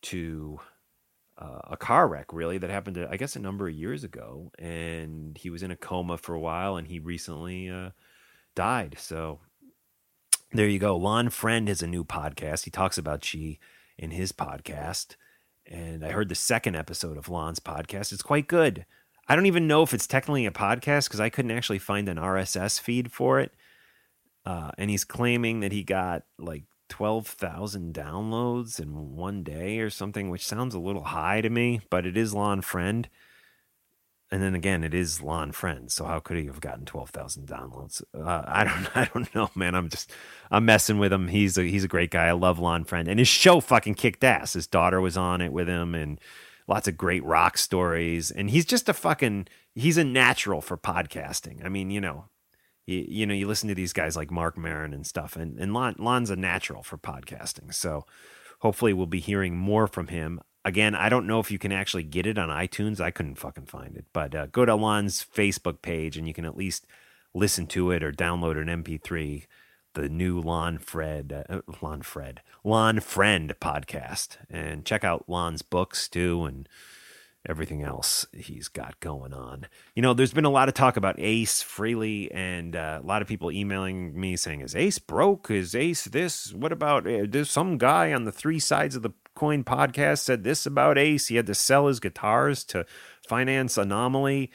to 0.03 0.59
uh, 1.39 1.61
a 1.71 1.77
car 1.77 2.09
wreck, 2.09 2.33
really, 2.33 2.59
that 2.59 2.71
happened, 2.71 2.99
I 2.99 3.17
guess, 3.17 3.37
a 3.37 3.41
number 3.41 3.69
of 3.69 3.75
years 3.75 4.05
ago. 4.05 4.51
And 4.59 5.39
he 5.39 5.51
was 5.51 5.63
in 5.63 5.71
a 5.71 5.77
coma 5.77 6.19
for 6.19 6.35
a 6.35 6.41
while, 6.41 6.77
and 6.77 6.87
he 6.89 6.99
recently 6.99 7.71
uh, 7.71 7.91
died. 8.57 8.97
So 8.99 9.41
there 10.55 10.69
you 10.69 10.79
go. 10.79 10.97
Lon 10.97 11.31
Friend 11.31 11.69
has 11.69 11.83
a 11.83 11.87
new 11.87 12.05
podcast. 12.05 12.65
He 12.65 12.71
talks 12.71 12.97
about 12.97 13.27
Chi 13.29 13.59
in 13.99 14.13
his 14.13 14.33
podcast. 14.33 15.17
And 15.67 16.05
I 16.05 16.11
heard 16.11 16.29
the 16.29 16.35
second 16.35 16.77
episode 16.77 17.17
of 17.17 17.29
Lon's 17.29 17.59
podcast. 17.59 18.13
It's 18.13 18.23
quite 18.23 18.47
good. 18.47 18.87
I 19.29 19.35
don't 19.35 19.47
even 19.47 19.67
know 19.67 19.83
if 19.83 19.93
it's 19.93 20.07
technically 20.07 20.47
a 20.47 20.51
podcast 20.51 21.09
because 21.09 21.21
I 21.21 21.31
couldn't 21.31 21.51
actually 21.51 21.79
find 21.79 22.09
an 22.09 22.19
RSS 22.19 22.79
feed 22.81 23.11
for 23.11 23.41
it. 23.41 23.53
Uh, 24.47 24.71
and 24.79 24.91
he's 24.91 25.05
claiming 25.05 25.61
that 25.61 25.73
he 25.73 25.83
got 25.83 26.25
like 26.39 26.65
12,000 26.91 27.95
downloads 27.95 28.79
in 28.79 29.17
one 29.17 29.43
day 29.43 29.79
or 29.81 29.91
something, 29.91 30.29
which 30.29 30.47
sounds 30.47 30.75
a 30.75 30.79
little 30.79 31.05
high 31.05 31.41
to 31.41 31.49
me, 31.49 31.81
but 31.91 32.07
it 32.07 32.17
is 32.17 32.35
Lon 32.35 32.61
Friend. 32.61 33.09
And 34.35 34.43
then 34.43 34.57
again, 34.57 34.83
it 34.83 34.95
is 34.95 35.23
Lon 35.23 35.53
Friend, 35.53 35.89
so 35.93 36.07
how 36.07 36.19
could 36.19 36.37
he 36.37 36.47
have 36.47 36.59
gotten 36.59 36.85
twelve 36.85 37.11
thousand 37.11 37.47
downloads? 37.47 38.03
Uh, 38.13 38.43
I 38.45 38.65
don't, 38.65 38.97
I 38.97 39.09
don't 39.15 39.33
know, 39.33 39.49
man. 39.55 39.77
I'm 39.77 39.89
just, 39.89 40.11
I'm 40.51 40.65
messing 40.65 40.99
with 40.99 41.13
him. 41.13 41.29
He's 41.29 41.57
a, 41.57 41.63
he's 41.63 41.85
a 41.85 41.89
great 41.89 42.11
guy. 42.11 42.27
I 42.27 42.33
love 42.33 42.59
Lon 42.59 42.83
Friend, 42.83 43.07
and 43.07 43.21
his 43.21 43.29
show 43.29 43.61
fucking 43.61 43.95
kicked 43.95 44.25
ass. 44.25 44.55
His 44.55 44.67
daughter 44.67 45.01
was 45.01 45.17
on 45.17 45.41
it 45.41 45.53
with 45.53 45.69
him, 45.69 45.95
and 45.95 46.21
lots 46.67 46.89
of 46.89 46.97
great 46.97 47.23
rock 47.23 47.57
stories. 47.57 48.33
And 48.33 48.51
he's 48.51 48.65
just 48.65 48.89
a 48.89 48.93
fucking, 48.93 49.47
he's 49.73 49.99
a 49.99 50.03
natural 50.03 50.61
for 50.61 50.77
podcasting. 50.77 51.65
I 51.65 51.69
mean, 51.69 51.93
you 51.93 52.01
know, 52.01 52.25
you, 52.87 53.05
you 53.07 53.27
know, 53.27 53.35
you 53.35 53.47
listen 53.47 53.69
to 53.69 53.75
these 53.77 53.93
guys 53.93 54.17
like 54.17 54.33
Marc 54.33 54.59
Maron 54.59 54.93
and 54.93 55.07
stuff, 55.07 55.37
and, 55.37 55.61
and 55.61 55.73
Lon, 55.73 55.95
Lon's 55.97 56.31
a 56.31 56.35
natural 56.35 56.83
for 56.83 56.99
podcasting. 56.99 57.73
So 57.73 58.05
hopefully 58.59 58.95
we'll 58.95 59.07
be 59.07 59.21
hearing 59.21 59.57
more 59.57 59.87
from 59.87 60.09
him. 60.09 60.41
Again, 60.65 60.95
I 60.95 61.09
don't 61.09 61.27
know 61.27 61.41
if 61.41 61.51
you 61.51 61.59
can 61.59 61.73
actually 61.73 62.05
get 62.05 62.27
it 62.27 62.39
on 62.39 62.49
iTunes. 62.49 63.01
I 63.01 63.11
couldn't 63.11 63.37
fucking 63.37 63.67
find 63.67 63.97
it. 63.97 64.07
But 64.13 64.35
uh, 64.35 64.47
go 64.47 64.65
to 64.65 64.75
Lon's 64.75 65.25
Facebook 65.25 65.83
page 65.83 66.17
and 66.17 66.27
you 66.27 66.35
can 66.35 66.45
at 66.45 66.57
least 66.57 66.87
listen 67.35 67.67
to 67.67 67.91
it 67.91 68.03
or 68.03 68.13
download 68.13 68.61
an 68.61 68.83
MP3 68.83 69.45
the 69.95 70.09
new 70.09 70.41
Lon 70.41 70.79
Fred, 70.79 71.45
uh, 71.49 71.61
Lon 71.81 72.03
Fred, 72.03 72.43
Lon 72.63 73.01
Friend 73.01 73.55
podcast, 73.61 74.37
and 74.51 74.85
check 74.85 75.05
out 75.05 75.29
Lon's 75.29 75.63
books 75.63 76.09
too, 76.09 76.45
and 76.45 76.69
everything 77.49 77.83
else 77.83 78.27
he's 78.33 78.69
got 78.69 78.99
going 79.01 79.33
on. 79.33 79.67
You 79.95 80.03
know, 80.03 80.15
there's 80.15 80.33
been 80.33 80.45
a 80.45 80.51
lot 80.51 80.69
of 80.69 80.75
talk 80.75 80.97
about 80.97 81.17
Ace 81.19 81.63
Frehley, 81.63 82.29
and 82.35 82.77
uh, 82.77 83.01
a 83.03 83.07
lot 83.07 83.23
of 83.23 83.29
people 83.29 83.51
emailing 83.51 84.19
me 84.19 84.37
saying, 84.37 84.61
"Is 84.61 84.75
Ace 84.75 84.99
broke? 84.99 85.51
Is 85.51 85.75
Ace 85.75 86.05
this? 86.05 86.53
What 86.53 86.73
about 86.73 87.07
uh, 87.07 87.27
there's 87.29 87.51
some 87.51 87.79
guy 87.79 88.13
on 88.13 88.25
the 88.25 88.33
Three 88.33 88.59
Sides 88.59 88.97
of 88.97 89.03
the 89.03 89.13
Coin 89.35 89.65
podcast 89.65 90.21
said 90.21 90.45
this 90.45 90.67
about 90.67 90.99
Ace? 90.99 91.27
He 91.27 91.37
had 91.37 91.47
to 91.47 91.55
sell 91.55 91.87
his 91.89 92.01
guitars 92.01 92.65
to 92.65 92.87
finance 93.27 93.77
Anomaly." 93.77 94.51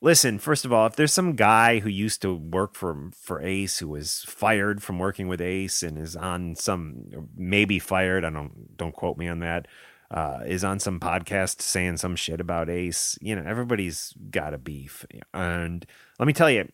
listen, 0.00 0.38
first 0.38 0.64
of 0.64 0.72
all, 0.72 0.86
if 0.86 0.96
there's 0.96 1.12
some 1.12 1.34
guy 1.34 1.80
who 1.80 1.88
used 1.88 2.22
to 2.22 2.34
work 2.34 2.74
for 2.74 3.10
for 3.12 3.40
Ace 3.42 3.78
who 3.78 3.88
was 3.88 4.24
fired 4.26 4.82
from 4.82 4.98
working 4.98 5.28
with 5.28 5.40
Ace 5.40 5.82
and 5.82 5.98
is 5.98 6.16
on 6.16 6.54
some 6.54 7.28
maybe 7.36 7.78
fired, 7.78 8.24
I 8.24 8.30
don't 8.30 8.76
don't 8.76 8.94
quote 8.94 9.18
me 9.18 9.28
on 9.28 9.40
that, 9.40 9.66
uh, 10.10 10.40
is 10.46 10.64
on 10.64 10.78
some 10.78 11.00
podcast 11.00 11.60
saying 11.60 11.96
some 11.98 12.16
shit 12.16 12.40
about 12.40 12.70
Ace, 12.70 13.18
you 13.20 13.34
know, 13.34 13.42
everybody's 13.48 14.14
got 14.30 14.54
a 14.54 14.58
beef. 14.58 15.04
And 15.34 15.84
let 16.18 16.26
me 16.26 16.32
tell 16.32 16.50
you, 16.50 16.68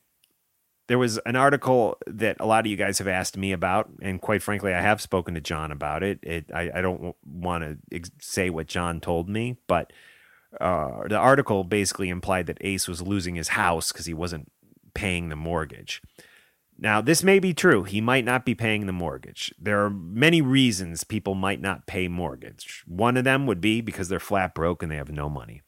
there 0.89 0.99
was 0.99 1.18
an 1.18 1.37
article 1.37 1.97
that 2.07 2.37
a 2.41 2.47
lot 2.47 2.64
of 2.64 2.70
you 2.70 2.76
guys 2.76 2.99
have 2.99 3.09
asked 3.09 3.37
me 3.37 3.53
about, 3.53 3.91
and 4.03 4.20
quite 4.20 4.43
frankly, 4.43 4.74
I 4.74 4.80
have 4.80 5.01
spoken 5.01 5.35
to 5.35 5.41
John 5.41 5.70
about 5.72 6.03
it. 6.03 6.18
It 6.22 6.51
I, 6.53 6.70
I 6.74 6.80
don't 6.80 7.14
want 7.24 7.64
to 7.64 7.78
ex- 7.97 8.11
say 8.20 8.51
what 8.51 8.66
John 8.66 9.01
told 9.01 9.28
me, 9.28 9.57
but 9.66 9.93
uh, 10.61 11.09
the 11.09 11.16
article 11.16 11.64
basically 11.64 12.09
implied 12.09 12.47
that 12.47 12.59
Ace 12.61 12.89
was 12.89 13.01
losing 13.01 13.37
his 13.37 13.49
house 13.49 13.93
because 13.93 14.07
he 14.07 14.14
wasn't 14.14 14.51
paying 14.95 15.28
the 15.28 15.37
mortgage. 15.37 16.03
Now, 16.78 17.01
this 17.01 17.22
may 17.22 17.39
be 17.39 17.55
true. 17.55 17.85
He 17.85 18.01
might 18.01 18.24
not 18.24 18.45
be 18.45 18.55
paying 18.55 18.87
the 18.87 18.93
mortgage. 18.93 19.55
There 19.59 19.85
are 19.85 19.91
many 19.91 20.43
reasons 20.43 21.05
people 21.05 21.35
might 21.35 21.61
not 21.61 21.87
pay 21.87 22.09
mortgage. 22.09 22.83
One 22.87 23.16
of 23.16 23.24
them 23.24 23.47
would 23.47 23.61
be 23.61 23.80
because 23.80 24.09
they're 24.09 24.18
flat 24.18 24.55
broke 24.55 24.83
and 24.83 24.91
they 24.91 24.97
have 24.97 25.12
no 25.12 25.30
money. 25.30 25.62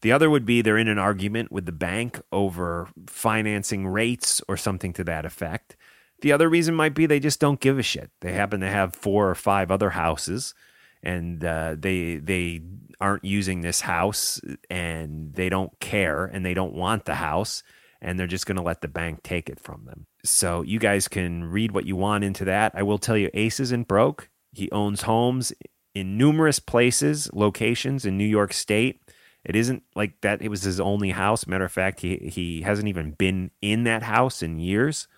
The 0.00 0.12
other 0.12 0.30
would 0.30 0.44
be 0.44 0.62
they're 0.62 0.78
in 0.78 0.88
an 0.88 0.98
argument 0.98 1.50
with 1.50 1.66
the 1.66 1.72
bank 1.72 2.20
over 2.30 2.88
financing 3.06 3.86
rates 3.86 4.40
or 4.48 4.56
something 4.56 4.92
to 4.94 5.04
that 5.04 5.24
effect. 5.24 5.76
The 6.20 6.32
other 6.32 6.48
reason 6.48 6.74
might 6.74 6.94
be 6.94 7.06
they 7.06 7.20
just 7.20 7.40
don't 7.40 7.60
give 7.60 7.78
a 7.78 7.82
shit. 7.82 8.10
They 8.20 8.32
happen 8.32 8.60
to 8.60 8.68
have 8.68 8.94
four 8.94 9.28
or 9.30 9.34
five 9.34 9.70
other 9.70 9.90
houses 9.90 10.54
and 11.02 11.44
uh, 11.44 11.76
they 11.78 12.16
they 12.16 12.62
aren't 13.00 13.24
using 13.24 13.60
this 13.60 13.82
house 13.82 14.40
and 14.68 15.32
they 15.34 15.48
don't 15.48 15.78
care 15.78 16.24
and 16.24 16.44
they 16.44 16.54
don't 16.54 16.74
want 16.74 17.04
the 17.04 17.14
house 17.14 17.62
and 18.00 18.18
they're 18.18 18.26
just 18.26 18.46
going 18.46 18.56
to 18.56 18.62
let 18.62 18.80
the 18.80 18.88
bank 18.88 19.22
take 19.22 19.48
it 19.48 19.60
from 19.60 19.84
them. 19.84 20.06
So 20.24 20.62
you 20.62 20.78
guys 20.78 21.08
can 21.08 21.44
read 21.44 21.72
what 21.72 21.84
you 21.84 21.96
want 21.96 22.24
into 22.24 22.44
that. 22.46 22.72
I 22.74 22.82
will 22.82 22.98
tell 22.98 23.16
you 23.16 23.30
Ace 23.34 23.60
isn't 23.60 23.88
broke. 23.88 24.28
He 24.52 24.70
owns 24.70 25.02
homes 25.02 25.52
in 25.94 26.16
numerous 26.18 26.58
places, 26.58 27.30
locations 27.32 28.04
in 28.04 28.16
New 28.16 28.24
York 28.24 28.52
State. 28.52 29.00
It 29.48 29.56
isn't 29.56 29.82
like 29.96 30.20
that 30.20 30.42
it 30.42 30.50
was 30.50 30.62
his 30.62 30.78
only 30.78 31.08
house. 31.10 31.46
Matter 31.46 31.64
of 31.64 31.72
fact, 31.72 32.00
he 32.00 32.16
he 32.18 32.60
hasn't 32.60 32.86
even 32.86 33.12
been 33.12 33.50
in 33.62 33.84
that 33.84 34.02
house 34.02 34.42
in 34.42 34.60
years. 34.60 35.08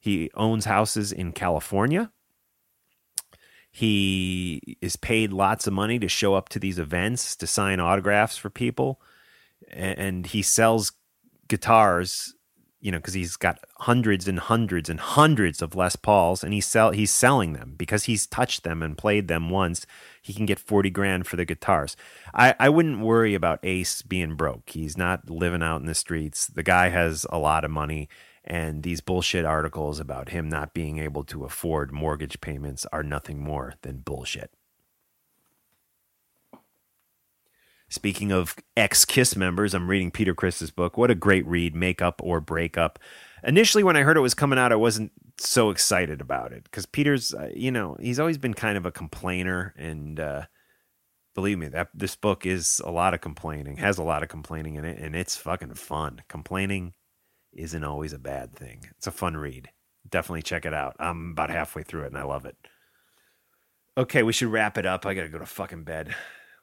He 0.00 0.30
owns 0.32 0.64
houses 0.64 1.12
in 1.12 1.32
California. 1.32 2.10
He 3.70 4.78
is 4.80 4.96
paid 4.96 5.34
lots 5.34 5.66
of 5.66 5.74
money 5.74 5.98
to 5.98 6.08
show 6.08 6.34
up 6.34 6.48
to 6.48 6.58
these 6.58 6.78
events 6.78 7.36
to 7.36 7.46
sign 7.46 7.78
autographs 7.78 8.38
for 8.38 8.48
people, 8.48 9.02
and 9.70 10.24
he 10.24 10.40
sells 10.40 10.92
guitars. 11.46 12.34
You 12.80 12.92
know, 12.92 12.98
because 12.98 13.14
he's 13.14 13.36
got 13.36 13.58
hundreds 13.80 14.26
and 14.28 14.38
hundreds 14.38 14.88
and 14.88 15.00
hundreds 15.00 15.60
of 15.60 15.74
Les 15.74 15.96
Pauls, 15.96 16.42
and 16.42 16.54
he's 16.54 16.66
sell 16.66 16.92
he's 16.92 17.12
selling 17.12 17.52
them 17.52 17.74
because 17.76 18.04
he's 18.04 18.26
touched 18.26 18.64
them 18.64 18.82
and 18.82 18.96
played 18.96 19.28
them 19.28 19.50
once. 19.50 19.84
He 20.22 20.34
can 20.34 20.46
get 20.46 20.58
forty 20.58 20.90
grand 20.90 21.26
for 21.26 21.36
the 21.36 21.44
guitars. 21.44 21.96
I 22.34 22.54
I 22.58 22.68
wouldn't 22.68 23.00
worry 23.00 23.34
about 23.34 23.60
Ace 23.62 24.02
being 24.02 24.34
broke. 24.34 24.70
He's 24.70 24.96
not 24.96 25.30
living 25.30 25.62
out 25.62 25.80
in 25.80 25.86
the 25.86 25.94
streets. 25.94 26.46
The 26.46 26.62
guy 26.62 26.88
has 26.88 27.26
a 27.30 27.38
lot 27.38 27.64
of 27.64 27.70
money 27.70 28.08
and 28.48 28.82
these 28.82 29.02
bullshit 29.02 29.44
articles 29.44 30.00
about 30.00 30.30
him 30.30 30.48
not 30.48 30.72
being 30.72 30.98
able 30.98 31.22
to 31.22 31.44
afford 31.44 31.92
mortgage 31.92 32.40
payments 32.40 32.86
are 32.92 33.02
nothing 33.02 33.38
more 33.38 33.74
than 33.82 33.98
bullshit. 33.98 34.50
Speaking 37.90 38.32
of 38.32 38.56
ex 38.76 39.04
Kiss 39.04 39.36
members, 39.36 39.74
I'm 39.74 39.88
reading 39.88 40.10
Peter 40.10 40.34
Criss's 40.34 40.70
book. 40.70 40.96
What 40.96 41.10
a 41.10 41.14
great 41.14 41.46
read, 41.46 41.74
Make 41.74 42.02
Up 42.02 42.20
or 42.22 42.40
Breakup. 42.40 42.98
Initially, 43.44 43.84
when 43.84 43.96
I 43.96 44.02
heard 44.02 44.16
it 44.16 44.20
was 44.20 44.34
coming 44.34 44.58
out, 44.58 44.72
I 44.72 44.76
wasn't 44.76 45.12
so 45.38 45.70
excited 45.70 46.20
about 46.20 46.52
it 46.52 46.64
because 46.64 46.86
Peter's, 46.86 47.34
uh, 47.34 47.50
you 47.54 47.70
know, 47.70 47.96
he's 48.00 48.18
always 48.18 48.38
been 48.38 48.54
kind 48.54 48.76
of 48.76 48.86
a 48.86 48.90
complainer. 48.90 49.74
And 49.76 50.18
uh, 50.18 50.46
believe 51.34 51.58
me, 51.58 51.68
that 51.68 51.88
this 51.94 52.16
book 52.16 52.44
is 52.44 52.80
a 52.84 52.90
lot 52.90 53.14
of 53.14 53.20
complaining, 53.20 53.76
has 53.76 53.98
a 53.98 54.02
lot 54.02 54.22
of 54.22 54.28
complaining 54.28 54.74
in 54.74 54.84
it, 54.84 54.98
and 54.98 55.14
it's 55.14 55.36
fucking 55.36 55.74
fun. 55.74 56.22
Complaining 56.28 56.94
isn't 57.52 57.84
always 57.84 58.12
a 58.12 58.18
bad 58.18 58.54
thing. 58.54 58.86
It's 58.96 59.06
a 59.06 59.12
fun 59.12 59.36
read. 59.36 59.70
Definitely 60.08 60.42
check 60.42 60.64
it 60.64 60.74
out. 60.74 60.96
I'm 60.98 61.32
about 61.32 61.50
halfway 61.50 61.82
through 61.82 62.04
it 62.04 62.08
and 62.08 62.18
I 62.18 62.22
love 62.22 62.46
it. 62.46 62.56
Okay, 63.96 64.22
we 64.22 64.32
should 64.32 64.52
wrap 64.52 64.78
it 64.78 64.86
up. 64.86 65.04
I 65.04 65.14
got 65.14 65.22
to 65.22 65.28
go 65.28 65.38
to 65.38 65.46
fucking 65.46 65.84
bed. 65.84 66.14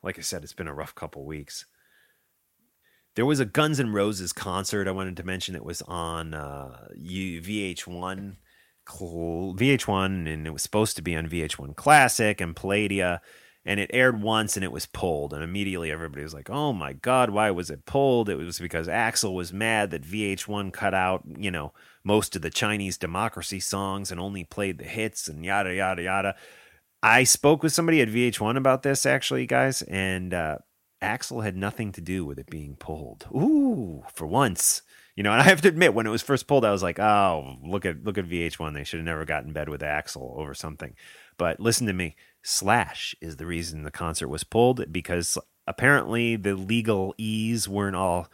Like 0.02 0.18
I 0.18 0.22
said, 0.22 0.44
it's 0.44 0.54
been 0.54 0.68
a 0.68 0.74
rough 0.74 0.96
couple 0.96 1.26
weeks. 1.26 1.66
There 3.16 3.26
was 3.26 3.39
a 3.39 3.45
Guns 3.45 3.80
N' 3.80 3.93
Roses 3.93 4.34
concert 4.34 4.88
I 4.88 4.91
wanted 4.91 5.18
to 5.18 5.24
mention. 5.24 5.55
It 5.55 5.66
was 5.66 5.82
on 5.84 6.34
uh, 6.34 6.88
VH1 6.97 8.36
VH1 8.88 10.32
and 10.32 10.45
it 10.45 10.51
was 10.51 10.61
supposed 10.61 10.95
to 10.95 11.01
be 11.01 11.16
on 11.16 11.28
VH1 11.28 11.76
Classic 11.76 12.39
and 12.39 12.55
Palladia 12.55 13.20
and 13.66 13.80
it 13.80 13.89
aired 13.91 14.22
once 14.22 14.55
and 14.55 14.63
it 14.63 14.72
was 14.72 14.86
pulled 14.86 15.34
and 15.34 15.43
immediately 15.43 15.91
everybody 15.91 16.22
was 16.22 16.34
like 16.34 16.49
oh 16.49 16.72
my 16.72 16.93
god 16.93 17.32
why 17.32 17.49
was 17.49 17.70
it 17.70 17.86
pulled 17.86 18.30
it 18.30 18.36
was 18.36 18.59
because 18.59 18.88
axl 18.88 19.34
was 19.34 19.51
mad 19.51 19.89
that 19.89 20.03
vh1 20.03 20.72
cut 20.72 20.93
out 20.93 21.24
you 21.38 21.49
know 21.49 21.74
most 22.03 22.36
of 22.36 22.41
the 22.41 22.49
chinese 22.49 22.97
democracy 22.97 23.59
songs 23.59 24.11
and 24.11 24.20
only 24.20 24.43
played 24.43 24.78
the 24.78 24.86
hits 24.86 25.28
and 25.28 25.43
yada 25.43 25.74
yada 25.74 26.03
yada 26.03 26.36
i 27.01 27.24
spoke 27.24 27.63
with 27.63 27.74
somebody 27.74 28.01
at 28.01 28.07
vh1 28.07 28.55
about 28.55 28.84
this 28.84 29.05
actually 29.05 29.47
guys 29.47 29.82
and 29.84 30.34
uh, 30.34 30.57
axl 31.06 31.43
had 31.43 31.56
nothing 31.56 31.91
to 31.93 32.01
do 32.01 32.26
with 32.26 32.39
it 32.39 32.49
being 32.49 32.76
pulled. 32.76 33.28
Ooh 33.34 34.03
for 34.14 34.28
once. 34.28 34.82
You 35.16 35.24
know 35.24 35.32
and 35.32 35.41
i 35.41 35.45
have 35.45 35.62
to 35.62 35.70
admit 35.70 35.93
when 35.93 36.06
it 36.06 36.10
was 36.10 36.22
first 36.22 36.45
pulled 36.45 36.66
i 36.66 36.72
was 36.72 36.84
like 36.84 36.99
oh 36.99 37.56
look 37.64 37.86
at 37.86 38.03
look 38.03 38.18
at 38.18 38.28
vh1 38.28 38.74
they 38.74 38.84
should 38.84 38.97
have 38.97 39.06
never 39.06 39.24
got 39.24 39.45
in 39.45 39.53
bed 39.53 39.70
with 39.70 39.80
Axl 39.80 40.38
over 40.38 40.53
something. 40.53 40.93
But 41.38 41.62
listen 41.62 41.88
to 41.88 41.93
me 41.93 42.18
Slash 42.43 43.16
is 43.22 43.38
the 43.38 43.45
reason 43.45 43.84
the 43.84 43.91
concert 43.91 44.28
was 44.28 44.43
pulled 44.43 44.91
because 44.91 45.38
apparently 45.68 46.36
the 46.36 46.56
legal 46.56 47.16
E's 47.18 47.68
weren't 47.68 47.95
all 47.95 48.28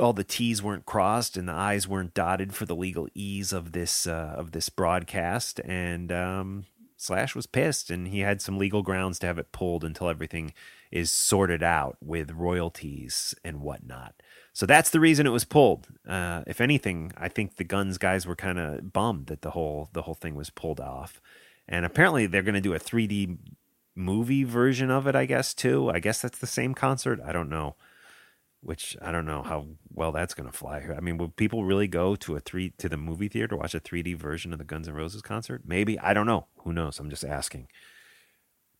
all 0.00 0.12
the 0.12 0.24
T's 0.24 0.62
weren't 0.62 0.86
crossed 0.86 1.36
and 1.36 1.48
the 1.48 1.52
I's 1.52 1.86
weren't 1.86 2.14
dotted 2.14 2.54
for 2.54 2.66
the 2.66 2.74
legal 2.74 3.08
E's 3.14 3.52
of 3.52 3.72
this 3.72 4.06
uh, 4.06 4.34
of 4.36 4.52
this 4.52 4.68
broadcast, 4.68 5.60
and 5.60 6.10
um, 6.10 6.64
Slash 6.96 7.34
was 7.34 7.46
pissed, 7.46 7.90
and 7.90 8.08
he 8.08 8.20
had 8.20 8.42
some 8.42 8.58
legal 8.58 8.82
grounds 8.82 9.18
to 9.20 9.26
have 9.26 9.38
it 9.38 9.52
pulled 9.52 9.84
until 9.84 10.08
everything 10.08 10.52
is 10.94 11.10
sorted 11.10 11.62
out 11.62 11.98
with 12.00 12.30
royalties 12.30 13.34
and 13.44 13.60
whatnot. 13.60 14.14
So 14.52 14.64
that's 14.64 14.90
the 14.90 15.00
reason 15.00 15.26
it 15.26 15.30
was 15.30 15.44
pulled. 15.44 15.88
Uh, 16.08 16.44
if 16.46 16.60
anything, 16.60 17.12
I 17.16 17.28
think 17.28 17.56
the 17.56 17.64
Guns 17.64 17.98
guys 17.98 18.26
were 18.26 18.36
kind 18.36 18.58
of 18.58 18.92
bummed 18.92 19.26
that 19.26 19.42
the 19.42 19.50
whole 19.50 19.90
the 19.92 20.02
whole 20.02 20.14
thing 20.14 20.36
was 20.36 20.50
pulled 20.50 20.80
off 20.80 21.20
and 21.68 21.84
apparently 21.84 22.26
they're 22.26 22.42
going 22.42 22.54
to 22.54 22.60
do 22.60 22.74
a 22.74 22.78
3D 22.78 23.38
movie 23.94 24.44
version 24.44 24.90
of 24.90 25.06
it. 25.06 25.16
I 25.16 25.26
guess 25.26 25.54
too. 25.54 25.90
I 25.90 25.98
guess 25.98 26.22
that's 26.22 26.38
the 26.38 26.46
same 26.46 26.74
concert. 26.74 27.20
I 27.24 27.32
don't 27.32 27.48
know. 27.48 27.76
Which 28.60 28.96
I 29.02 29.12
don't 29.12 29.26
know 29.26 29.42
how 29.42 29.66
well 29.92 30.12
that's 30.12 30.32
going 30.32 30.50
to 30.50 30.56
fly. 30.56 30.78
I 30.96 31.00
mean, 31.00 31.18
will 31.18 31.28
people 31.28 31.64
really 31.64 31.88
go 31.88 32.16
to 32.16 32.36
a 32.36 32.40
three 32.40 32.70
to 32.78 32.88
the 32.88 32.96
movie 32.96 33.28
theater 33.28 33.48
to 33.48 33.56
watch 33.56 33.74
a 33.74 33.80
3D 33.80 34.16
version 34.16 34.52
of 34.52 34.58
the 34.58 34.64
Guns 34.64 34.88
N' 34.88 34.94
Roses 34.94 35.20
concert? 35.20 35.62
Maybe 35.66 35.98
I 35.98 36.14
don't 36.14 36.26
know. 36.26 36.46
Who 36.62 36.72
knows? 36.72 36.98
I'm 36.98 37.10
just 37.10 37.24
asking. 37.24 37.68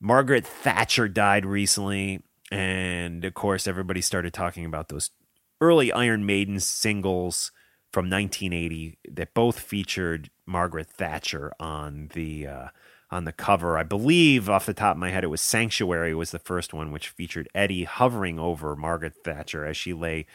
Margaret 0.04 0.46
Thatcher 0.46 1.08
died 1.08 1.46
recently, 1.46 2.22
and 2.52 3.24
of 3.24 3.32
course, 3.32 3.66
everybody 3.66 4.02
started 4.02 4.34
talking 4.34 4.66
about 4.66 4.90
those 4.90 5.08
early 5.62 5.90
Iron 5.92 6.26
Maiden 6.26 6.60
singles 6.60 7.50
from 7.90 8.10
1980 8.10 8.98
that 9.12 9.32
both 9.32 9.58
featured 9.58 10.28
Margaret 10.44 10.90
Thatcher 10.90 11.54
on 11.58 12.10
the 12.12 12.46
uh, 12.46 12.68
on 13.10 13.24
the 13.24 13.32
cover. 13.32 13.78
I 13.78 13.82
believe 13.82 14.50
off 14.50 14.66
the 14.66 14.74
top 14.74 14.96
of 14.96 15.00
my 15.00 15.08
head 15.08 15.24
it 15.24 15.28
was 15.28 15.40
Sanctuary 15.40 16.14
was 16.14 16.32
the 16.32 16.38
first 16.38 16.74
one 16.74 16.92
which 16.92 17.08
featured 17.08 17.48
Eddie 17.54 17.84
hovering 17.84 18.38
over 18.38 18.76
Margaret 18.76 19.14
Thatcher 19.24 19.64
as 19.64 19.78
she 19.78 19.94
lay 19.94 20.26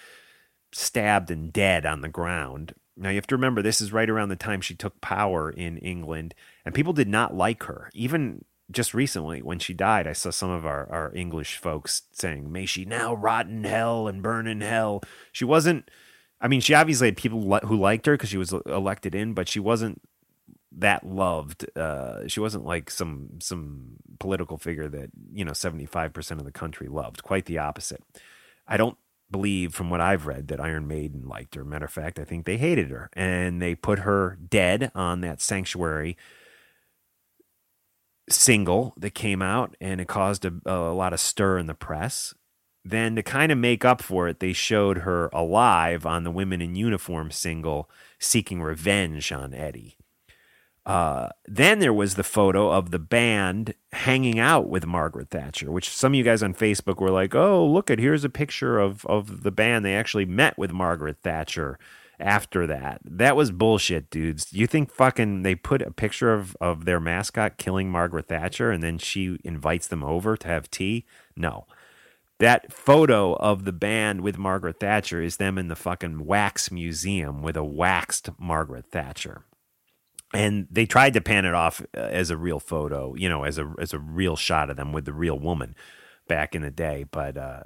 stabbed 0.71 1.29
and 1.29 1.53
dead 1.53 1.85
on 1.85 2.01
the 2.01 2.09
ground. 2.09 2.73
Now 2.97 3.09
you 3.09 3.17
have 3.17 3.27
to 3.27 3.35
remember 3.35 3.61
this 3.61 3.81
is 3.81 3.93
right 3.93 4.09
around 4.09 4.29
the 4.29 4.35
time 4.35 4.61
she 4.61 4.73
took 4.73 4.99
power 4.99 5.51
in 5.51 5.77
England 5.77 6.33
and 6.65 6.73
people 6.73 6.93
did 6.93 7.07
not 7.07 7.35
like 7.35 7.65
her. 7.65 7.91
Even 7.93 8.45
just 8.71 8.93
recently 8.93 9.41
when 9.41 9.59
she 9.59 9.73
died, 9.73 10.07
I 10.07 10.13
saw 10.13 10.29
some 10.29 10.49
of 10.49 10.65
our, 10.65 10.89
our 10.91 11.11
English 11.15 11.57
folks 11.57 12.03
saying, 12.11 12.51
May 12.51 12.65
she 12.65 12.85
now 12.85 13.13
rot 13.13 13.47
in 13.47 13.63
hell 13.63 14.07
and 14.07 14.21
burn 14.21 14.47
in 14.47 14.61
hell. 14.61 15.01
She 15.31 15.45
wasn't 15.45 15.89
I 16.41 16.47
mean, 16.47 16.61
she 16.61 16.73
obviously 16.73 17.07
had 17.07 17.17
people 17.17 17.59
who 17.59 17.77
liked 17.77 18.05
her 18.05 18.13
because 18.13 18.29
she 18.29 18.37
was 18.37 18.53
elected 18.53 19.13
in, 19.13 19.33
but 19.33 19.47
she 19.49 19.59
wasn't 19.59 20.01
that 20.77 21.05
loved. 21.05 21.65
Uh, 21.77 22.27
she 22.27 22.39
wasn't 22.39 22.65
like 22.65 22.89
some 22.89 23.39
some 23.41 23.97
political 24.19 24.57
figure 24.57 24.87
that 24.87 25.09
you 25.33 25.43
know 25.43 25.53
seventy 25.53 25.85
five 25.85 26.13
percent 26.13 26.39
of 26.39 26.45
the 26.45 26.51
country 26.51 26.87
loved. 26.87 27.23
Quite 27.23 27.45
the 27.45 27.57
opposite. 27.57 28.03
I 28.67 28.77
don't 28.77 28.97
believe, 29.31 29.73
from 29.73 29.89
what 29.89 30.01
I've 30.01 30.27
read, 30.27 30.47
that 30.47 30.59
Iron 30.59 30.87
Maiden 30.87 31.27
liked 31.27 31.55
her. 31.55 31.65
Matter 31.65 31.85
of 31.85 31.91
fact, 31.91 32.19
I 32.19 32.23
think 32.23 32.45
they 32.45 32.57
hated 32.57 32.89
her, 32.89 33.09
and 33.13 33.61
they 33.61 33.75
put 33.75 33.99
her 33.99 34.37
dead 34.47 34.91
on 34.95 35.21
that 35.21 35.41
Sanctuary 35.41 36.17
single 38.29 38.93
that 38.97 39.13
came 39.13 39.41
out, 39.41 39.75
and 39.79 39.99
it 39.99 40.07
caused 40.07 40.45
a, 40.45 40.53
a 40.65 40.93
lot 40.93 41.13
of 41.13 41.19
stir 41.19 41.57
in 41.57 41.67
the 41.67 41.73
press. 41.73 42.33
Then, 42.85 43.15
to 43.15 43.23
kind 43.23 43.51
of 43.51 43.57
make 43.57 43.83
up 43.83 44.01
for 44.01 44.27
it, 44.27 44.39
they 44.39 44.53
showed 44.53 44.99
her 44.99 45.29
alive 45.33 46.05
on 46.05 46.23
the 46.23 46.31
Women 46.31 46.61
in 46.61 46.75
Uniform 46.75 47.29
single, 47.29 47.89
seeking 48.19 48.61
revenge 48.61 49.31
on 49.31 49.53
Eddie. 49.53 49.97
Uh, 50.85 51.29
then 51.45 51.79
there 51.79 51.93
was 51.93 52.15
the 52.15 52.23
photo 52.23 52.71
of 52.71 52.89
the 52.89 52.97
band 52.97 53.75
hanging 53.91 54.39
out 54.39 54.69
with 54.69 54.87
Margaret 54.87 55.29
Thatcher, 55.29 55.71
which 55.71 55.89
some 55.89 56.13
of 56.13 56.17
you 56.17 56.23
guys 56.23 56.41
on 56.41 56.53
Facebook 56.53 56.99
were 56.99 57.11
like, 57.11 57.35
"Oh, 57.35 57.63
look 57.67 57.91
at 57.91 57.99
here's 57.99 58.23
a 58.23 58.29
picture 58.29 58.79
of 58.79 59.05
of 59.05 59.43
the 59.43 59.51
band. 59.51 59.85
They 59.85 59.95
actually 59.95 60.25
met 60.25 60.57
with 60.57 60.71
Margaret 60.71 61.17
Thatcher 61.21 61.77
after 62.19 62.67
that. 62.67 63.01
That 63.03 63.35
was 63.35 63.51
bullshit, 63.51 64.09
dudes. 64.09 64.51
You 64.51 64.67
think 64.67 64.91
fucking 64.91 65.43
they 65.43 65.55
put 65.55 65.81
a 65.81 65.91
picture 65.91 66.33
of 66.33 66.55
of 66.61 66.85
their 66.85 66.99
mascot 66.99 67.57
killing 67.57 67.89
Margaret 67.89 68.27
Thatcher 68.27 68.71
and 68.71 68.83
then 68.83 68.97
she 68.97 69.37
invites 69.43 69.87
them 69.87 70.03
over 70.03 70.37
to 70.37 70.47
have 70.47 70.69
tea? 70.69 71.05
No 71.35 71.65
that 72.39 72.71
photo 72.71 73.33
of 73.33 73.65
the 73.65 73.73
band 73.73 74.21
with 74.21 74.37
Margaret 74.37 74.79
Thatcher 74.79 75.21
is 75.21 75.37
them 75.37 75.57
in 75.57 75.67
the 75.67 75.75
fucking 75.75 76.25
wax 76.25 76.71
museum 76.71 77.41
with 77.41 77.57
a 77.57 77.63
waxed 77.63 78.29
Margaret 78.39 78.85
Thatcher. 78.87 79.43
And 80.33 80.67
they 80.71 80.85
tried 80.85 81.13
to 81.13 81.21
pan 81.21 81.45
it 81.45 81.53
off 81.53 81.81
uh, 81.95 81.99
as 81.99 82.29
a 82.29 82.37
real 82.37 82.59
photo, 82.59 83.15
you 83.15 83.27
know, 83.27 83.43
as 83.43 83.57
a 83.57 83.73
as 83.79 83.93
a 83.93 83.99
real 83.99 84.35
shot 84.35 84.69
of 84.69 84.77
them 84.77 84.93
with 84.93 85.05
the 85.05 85.13
real 85.13 85.39
woman 85.39 85.75
back 86.27 86.53
in 86.53 86.61
the 86.61 86.69
day, 86.69 87.03
but 87.09 87.35
uh, 87.35 87.63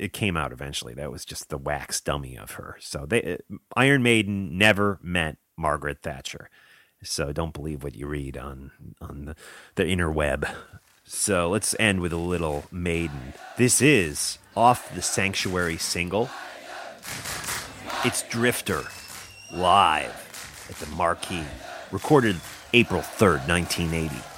it 0.00 0.12
came 0.12 0.36
out 0.36 0.52
eventually. 0.52 0.94
That 0.94 1.12
was 1.12 1.24
just 1.24 1.50
the 1.50 1.58
wax 1.58 2.00
dummy 2.00 2.36
of 2.36 2.52
her. 2.52 2.76
So 2.80 3.04
they 3.06 3.38
Iron 3.76 4.02
Maiden 4.02 4.56
never 4.56 4.98
met 5.02 5.36
Margaret 5.56 5.98
Thatcher. 6.02 6.48
So 7.02 7.32
don't 7.32 7.54
believe 7.54 7.82
what 7.82 7.94
you 7.94 8.06
read 8.06 8.36
on 8.36 8.72
on 9.00 9.26
the, 9.26 9.36
the 9.74 9.84
interweb. 9.84 10.50
So 11.04 11.50
let's 11.50 11.74
end 11.80 12.00
with 12.00 12.12
a 12.12 12.16
little 12.16 12.64
Maiden. 12.70 13.34
This 13.56 13.82
is 13.82 14.38
off 14.56 14.94
the 14.94 15.02
Sanctuary 15.02 15.76
single. 15.76 16.30
It's 18.04 18.22
Drifter 18.28 18.84
live 19.52 20.66
at 20.70 20.76
the 20.76 20.94
Marquee, 20.94 21.44
recorded 21.90 22.36
April 22.72 23.02
3rd, 23.02 23.48
1980. 23.48 24.29